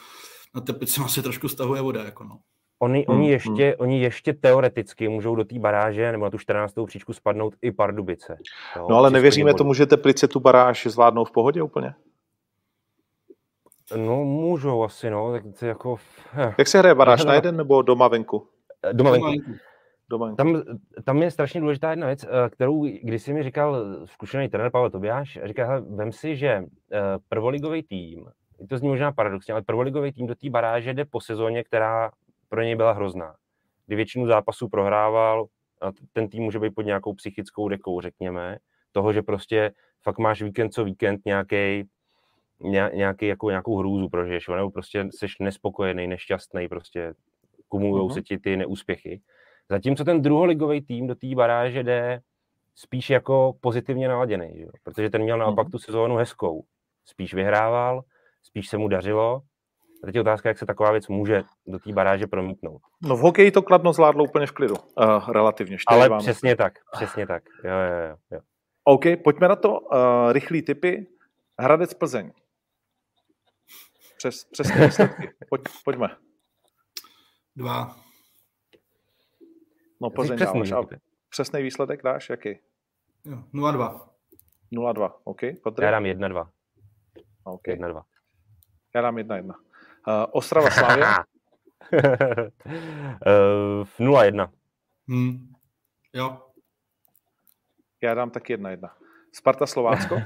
na 0.56 0.62
Teplicím 0.62 1.04
asi 1.06 1.22
trošku 1.22 1.48
stahuje 1.48 1.82
voda. 1.82 2.04
Jako 2.04 2.24
no. 2.24 2.40
Oni, 2.80 3.06
hmm, 3.10 3.18
oni, 3.18 3.30
ještě, 3.30 3.66
hmm. 3.66 3.74
oni 3.78 4.02
ještě 4.02 4.34
teoreticky 4.34 5.10
můžou 5.10 5.36
do 5.36 5.46
té 5.46 5.60
baráže 5.60 6.12
nebo 6.12 6.24
na 6.24 6.32
tu 6.32 6.38
14. 6.38 6.74
příčku 6.86 7.14
spadnout 7.14 7.56
i 7.62 7.72
Pardubice. 7.72 8.38
Jo, 8.76 8.88
no 8.90 8.96
ale 8.96 9.12
nevěříme 9.12 9.54
tomu, 9.54 9.74
že 9.74 9.86
Teplice 9.86 10.28
tu 10.28 10.40
baráž 10.40 10.88
zvládnou 10.90 11.26
v 11.26 11.32
pohodě 11.32 11.62
úplně? 11.62 11.94
No 13.96 14.26
můžou 14.26 14.84
asi, 14.84 15.10
no. 15.10 15.32
Tak 15.32 15.44
to 15.60 15.66
jako... 15.66 15.98
Jak 16.58 16.68
se 16.68 16.80
hraje 16.80 16.96
baráž, 16.96 17.26
na 17.26 17.34
jeden 17.34 17.58
nebo 17.58 17.82
doma 17.82 18.08
venku? 18.08 18.48
Doma 18.94 19.12
venku. 19.12 19.26
Doma 19.26 19.30
venku. 19.30 19.52
Tam, 20.36 20.64
tam 21.04 21.22
je 21.22 21.32
strašně 21.32 21.62
důležitá 21.62 21.90
jedna 21.90 22.08
věc, 22.08 22.24
eh, 22.24 22.50
kterou 22.50 22.84
když 22.84 23.22
si 23.22 23.34
mi 23.34 23.44
říkal 23.44 23.86
zkušený 24.06 24.50
trenér 24.50 24.72
Pavel 24.72 24.90
Tobiáš, 24.90 25.40
říkal, 25.44 25.68
hele, 25.68 25.82
vem 25.82 26.12
si, 26.12 26.36
že 26.36 26.48
eh, 26.48 26.66
prvoligový 27.30 27.84
tým, 27.84 28.26
to 28.70 28.78
zní 28.78 28.90
možná 28.90 29.12
paradoxně, 29.12 29.52
ale 29.52 29.62
prvoligový 29.62 30.12
tým 30.12 30.28
do 30.28 30.36
té 30.36 30.50
baráže 30.50 30.94
jde 30.94 31.06
po 31.06 31.22
sezóně, 31.22 31.64
která 31.64 32.12
pro 32.50 32.62
něj 32.62 32.76
byla 32.76 32.92
hrozná. 32.92 33.36
Kdy 33.88 33.96
většinu 33.96 34.28
zápasů 34.28 34.70
prohrával, 34.70 35.46
a 35.82 35.92
ten 36.14 36.30
tým 36.30 36.44
může 36.44 36.60
být 36.60 36.76
pod 36.76 36.82
nějakou 36.82 37.14
psychickou 37.14 37.70
dekou, 37.70 38.02
řekněme, 38.02 38.58
toho, 38.92 39.14
že 39.14 39.22
prostě 39.22 39.72
fakt 40.02 40.18
máš 40.18 40.42
víkend 40.42 40.74
co 40.74 40.84
víkend 40.84 41.22
nějaký 41.26 41.86
nějaký, 42.94 43.28
jako, 43.28 43.50
nějakou 43.50 43.78
hrůzu 43.78 44.10
prožiješ, 44.10 44.48
nebo 44.48 44.72
prostě 44.72 45.08
jsi 45.12 45.28
nespokojený, 45.40 46.08
nešťastný, 46.08 46.68
prostě 46.68 47.14
kumulují 47.68 48.10
uh-huh. 48.10 48.14
se 48.14 48.22
ti 48.22 48.38
ty 48.38 48.58
neúspěchy. 48.58 49.22
Zatímco 49.72 50.04
ten 50.04 50.22
druholigový 50.22 50.82
tým 50.82 51.08
do 51.08 51.16
té 51.16 51.28
baráže 51.36 51.84
jde 51.84 52.22
spíš 52.76 53.10
jako 53.10 53.54
pozitivně 53.62 54.08
naladěný, 54.08 54.54
že? 54.56 54.66
protože 54.84 55.10
ten 55.10 55.22
měl 55.22 55.38
naopak 55.38 55.68
uh-huh. 55.68 55.72
tu 55.72 55.80
sezónu 55.80 56.16
hezkou. 56.16 56.64
Spíš 57.06 57.34
vyhrával, 57.34 58.02
spíš 58.44 58.70
se 58.70 58.78
mu 58.78 58.88
dařilo 58.88 59.42
a 60.04 60.06
teď 60.06 60.16
je 60.16 60.22
otázka, 60.22 60.50
jak 60.50 60.58
se 60.58 60.66
taková 60.66 60.92
věc 60.92 61.08
může 61.08 61.44
do 61.68 61.80
té 61.80 61.94
baráže 61.94 62.28
promítnout. 62.28 62.82
No 63.04 63.18
v 63.18 63.20
hokeji 63.20 63.52
to 63.52 63.62
Kladno 63.62 63.94
zvládlo 63.94 64.24
úplně 64.24 64.48
v 64.48 64.52
klidu, 64.52 64.76
uh, 64.76 65.30
relativně. 65.30 65.78
Ale 65.88 66.10
vám. 66.10 66.20
přesně 66.20 66.56
tak, 66.56 66.74
přesně 66.92 67.28
tak. 67.28 67.44
Jo, 67.64 67.72
jo, 67.72 68.18
jo. 68.32 68.40
OK, 68.84 69.04
pojďme 69.24 69.48
na 69.48 69.56
to. 69.56 69.80
Uh, 69.80 70.32
rychlý 70.32 70.62
typy. 70.62 71.08
Hradec 71.60 71.94
Plzeň. 71.94 72.32
Přes, 74.18 74.46
přesné 74.46 74.86
výsledky. 74.86 75.30
Pojď, 75.50 75.62
pojďme. 75.84 76.08
Dva. 77.56 78.11
No 80.02 80.10
Plzeň 80.10 80.40
dáváš. 80.40 80.72
A 80.72 80.82
přesný 81.30 81.64
výsledek 81.64 82.04
dáš? 82.04 82.30
Jaký? 82.30 82.50
Jo, 83.26 83.38
0-2. 83.54 84.00
0-2, 84.74 85.12
OK. 85.24 85.40
Patrik? 85.64 85.86
Já 85.86 85.92
dám 85.92 86.04
1-2. 86.04 86.50
OK. 87.44 87.64
1-2. 87.68 88.04
Já 88.96 89.02
dám 89.02 89.16
1-1. 89.16 89.46
Uh, 89.48 89.54
Ostrava 90.32 90.70
Slávia? 90.72 91.18
uh, 91.94 92.00
0-1. 94.00 94.50
Hmm. 95.08 95.54
Jo. 96.14 96.38
Já 98.02 98.14
dám 98.14 98.30
taky 98.30 98.58
1-1. 98.58 98.90
Sparta 99.34 99.68
Slovácko? 99.68 100.16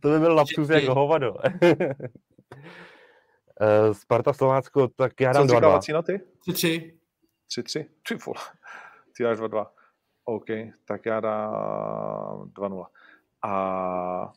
to 0.00 0.08
by 0.08 0.18
byl 0.18 0.34
lapsus 0.34 0.68
jak 0.68 0.84
hovado. 0.84 1.34
uh, 1.34 1.40
Sparta 3.92 4.32
Slovácko, 4.32 4.88
tak 4.88 5.20
já 5.20 5.32
dám 5.32 5.46
2-2. 5.46 5.80
Co 5.80 5.92
noty? 5.92 6.20
3-3. 6.48 7.01
3-3? 7.58 7.86
Ty 8.08 8.14
vole. 8.14 8.40
Ty 9.16 9.22
dáš 9.22 9.38
2-2. 9.38 9.66
OK, 10.24 10.46
tak 10.84 11.06
já 11.06 11.20
dám 11.20 11.52
2-0. 12.54 12.86
A 13.42 14.32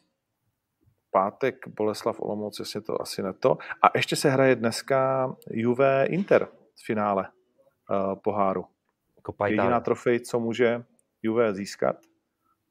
pátek 1.12 1.68
Boleslav 1.68 2.20
Olomouc, 2.20 2.60
jestli 2.60 2.82
to 2.82 3.02
asi 3.02 3.24
ne 3.24 3.34
to. 3.34 3.58
A 3.82 3.88
ještě 3.96 4.16
se 4.16 4.30
hraje 4.30 4.56
dneska 4.56 5.30
Juve 5.52 6.06
Inter 6.06 6.48
v 6.76 6.86
finále 6.86 7.30
uh, 7.90 8.16
poháru. 8.16 8.66
Kopa 9.22 9.48
Jediná 9.48 9.80
trofej, 9.80 10.20
co 10.20 10.40
může 10.40 10.84
Juve 11.24 11.54
získat. 11.54 11.96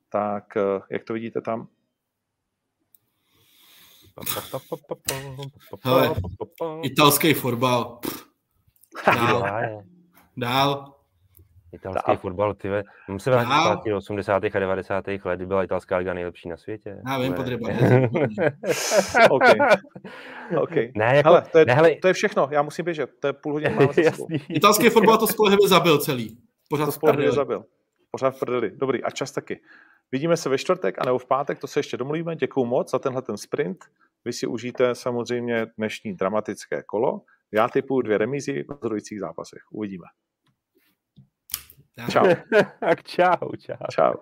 Tak 0.09 0.57
uh, 0.57 0.83
jak 0.91 1.05
to 1.05 1.13
vidíte 1.13 1.41
tam? 1.41 1.69
Hele, 5.85 6.15
italský 6.83 7.35
fotbal. 7.35 8.01
Dál. 10.37 10.95
Italský 11.75 12.13
a... 12.13 12.17
fotbal, 12.17 12.55
ty 12.55 12.69
Mám 13.09 13.19
se 13.19 13.31
vrátit 13.31 13.47
zpátky 13.47 13.91
do 13.91 13.97
80. 13.97 14.45
a 14.45 14.59
90. 14.59 15.05
let, 15.25 15.37
kdy 15.37 15.47
byla 15.47 15.65
italská 15.65 15.97
liga 15.97 16.15
nejlepší 16.15 16.49
na 16.49 16.57
světě. 16.57 16.97
Já 17.07 17.19
vím, 17.19 17.35
podryba. 17.35 17.69
OK. 19.31 19.43
okay. 20.59 20.93
Ne, 20.97 21.17
jako, 21.17 21.29
hele, 21.29 21.45
to, 21.53 21.59
je, 21.59 21.65
ne, 21.65 21.75
hele... 21.75 21.95
to 21.95 22.09
je 22.09 22.15
všechno, 22.15 22.49
já 22.51 22.63
musím 22.63 22.85
běžet, 22.85 23.11
to 23.21 23.27
je 23.27 23.33
půl 23.33 23.53
hodiny 23.53 23.77
Italský 24.49 24.89
fotbal 24.89 25.19
to 25.19 25.27
spolehlivě 25.27 25.69
zabil 25.69 25.99
celý. 25.99 26.39
Pořád 26.69 26.87
to 26.87 26.93
spolehlivě 26.93 27.33
zabil. 27.33 27.65
Pořád 28.11 28.31
v 28.31 28.39
prdeli. 28.39 28.71
Dobrý, 28.71 29.03
a 29.03 29.11
čas 29.11 29.33
taky. 29.33 29.61
Vidíme 30.13 30.37
se 30.37 30.49
ve 30.49 30.59
čtvrtek 30.59 30.95
a 30.99 31.05
nebo 31.05 31.19
v 31.19 31.27
pátek, 31.27 31.59
to 31.59 31.67
se 31.67 31.79
ještě 31.79 31.97
domluvíme. 31.97 32.37
Děkuju 32.37 32.67
moc 32.67 32.91
za 32.91 32.99
tenhle 32.99 33.23
ten 33.23 33.37
sprint. 33.37 33.85
Vy 34.25 34.33
si 34.33 34.47
užijte 34.47 34.95
samozřejmě 34.95 35.67
dnešní 35.79 36.15
dramatické 36.15 36.83
kolo. 36.83 37.21
Já 37.53 37.69
typuju 37.69 38.01
dvě 38.01 38.19
remízy 38.19 38.63
v 38.63 38.71
rozhodujících 38.71 39.21
zápasech. 39.21 39.63
Uvidíme. 39.71 40.05
Čau. 42.11 42.27
tak 42.81 43.03
čau, 43.03 43.57
čau. 43.59 43.87
Čau. 43.91 44.13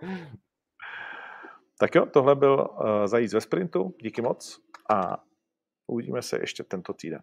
Tak 1.79 1.95
jo, 1.95 2.07
tohle 2.07 2.35
byl 2.37 2.69
uh, 2.71 3.07
zajíc 3.07 3.35
ve 3.35 3.41
sprintu. 3.41 3.95
Díky 4.03 4.23
moc 4.23 4.61
a 4.91 5.25
uvidíme 5.87 6.23
se 6.23 6.41
ještě 6.41 6.65
tento 6.65 6.93
týden. 6.93 7.23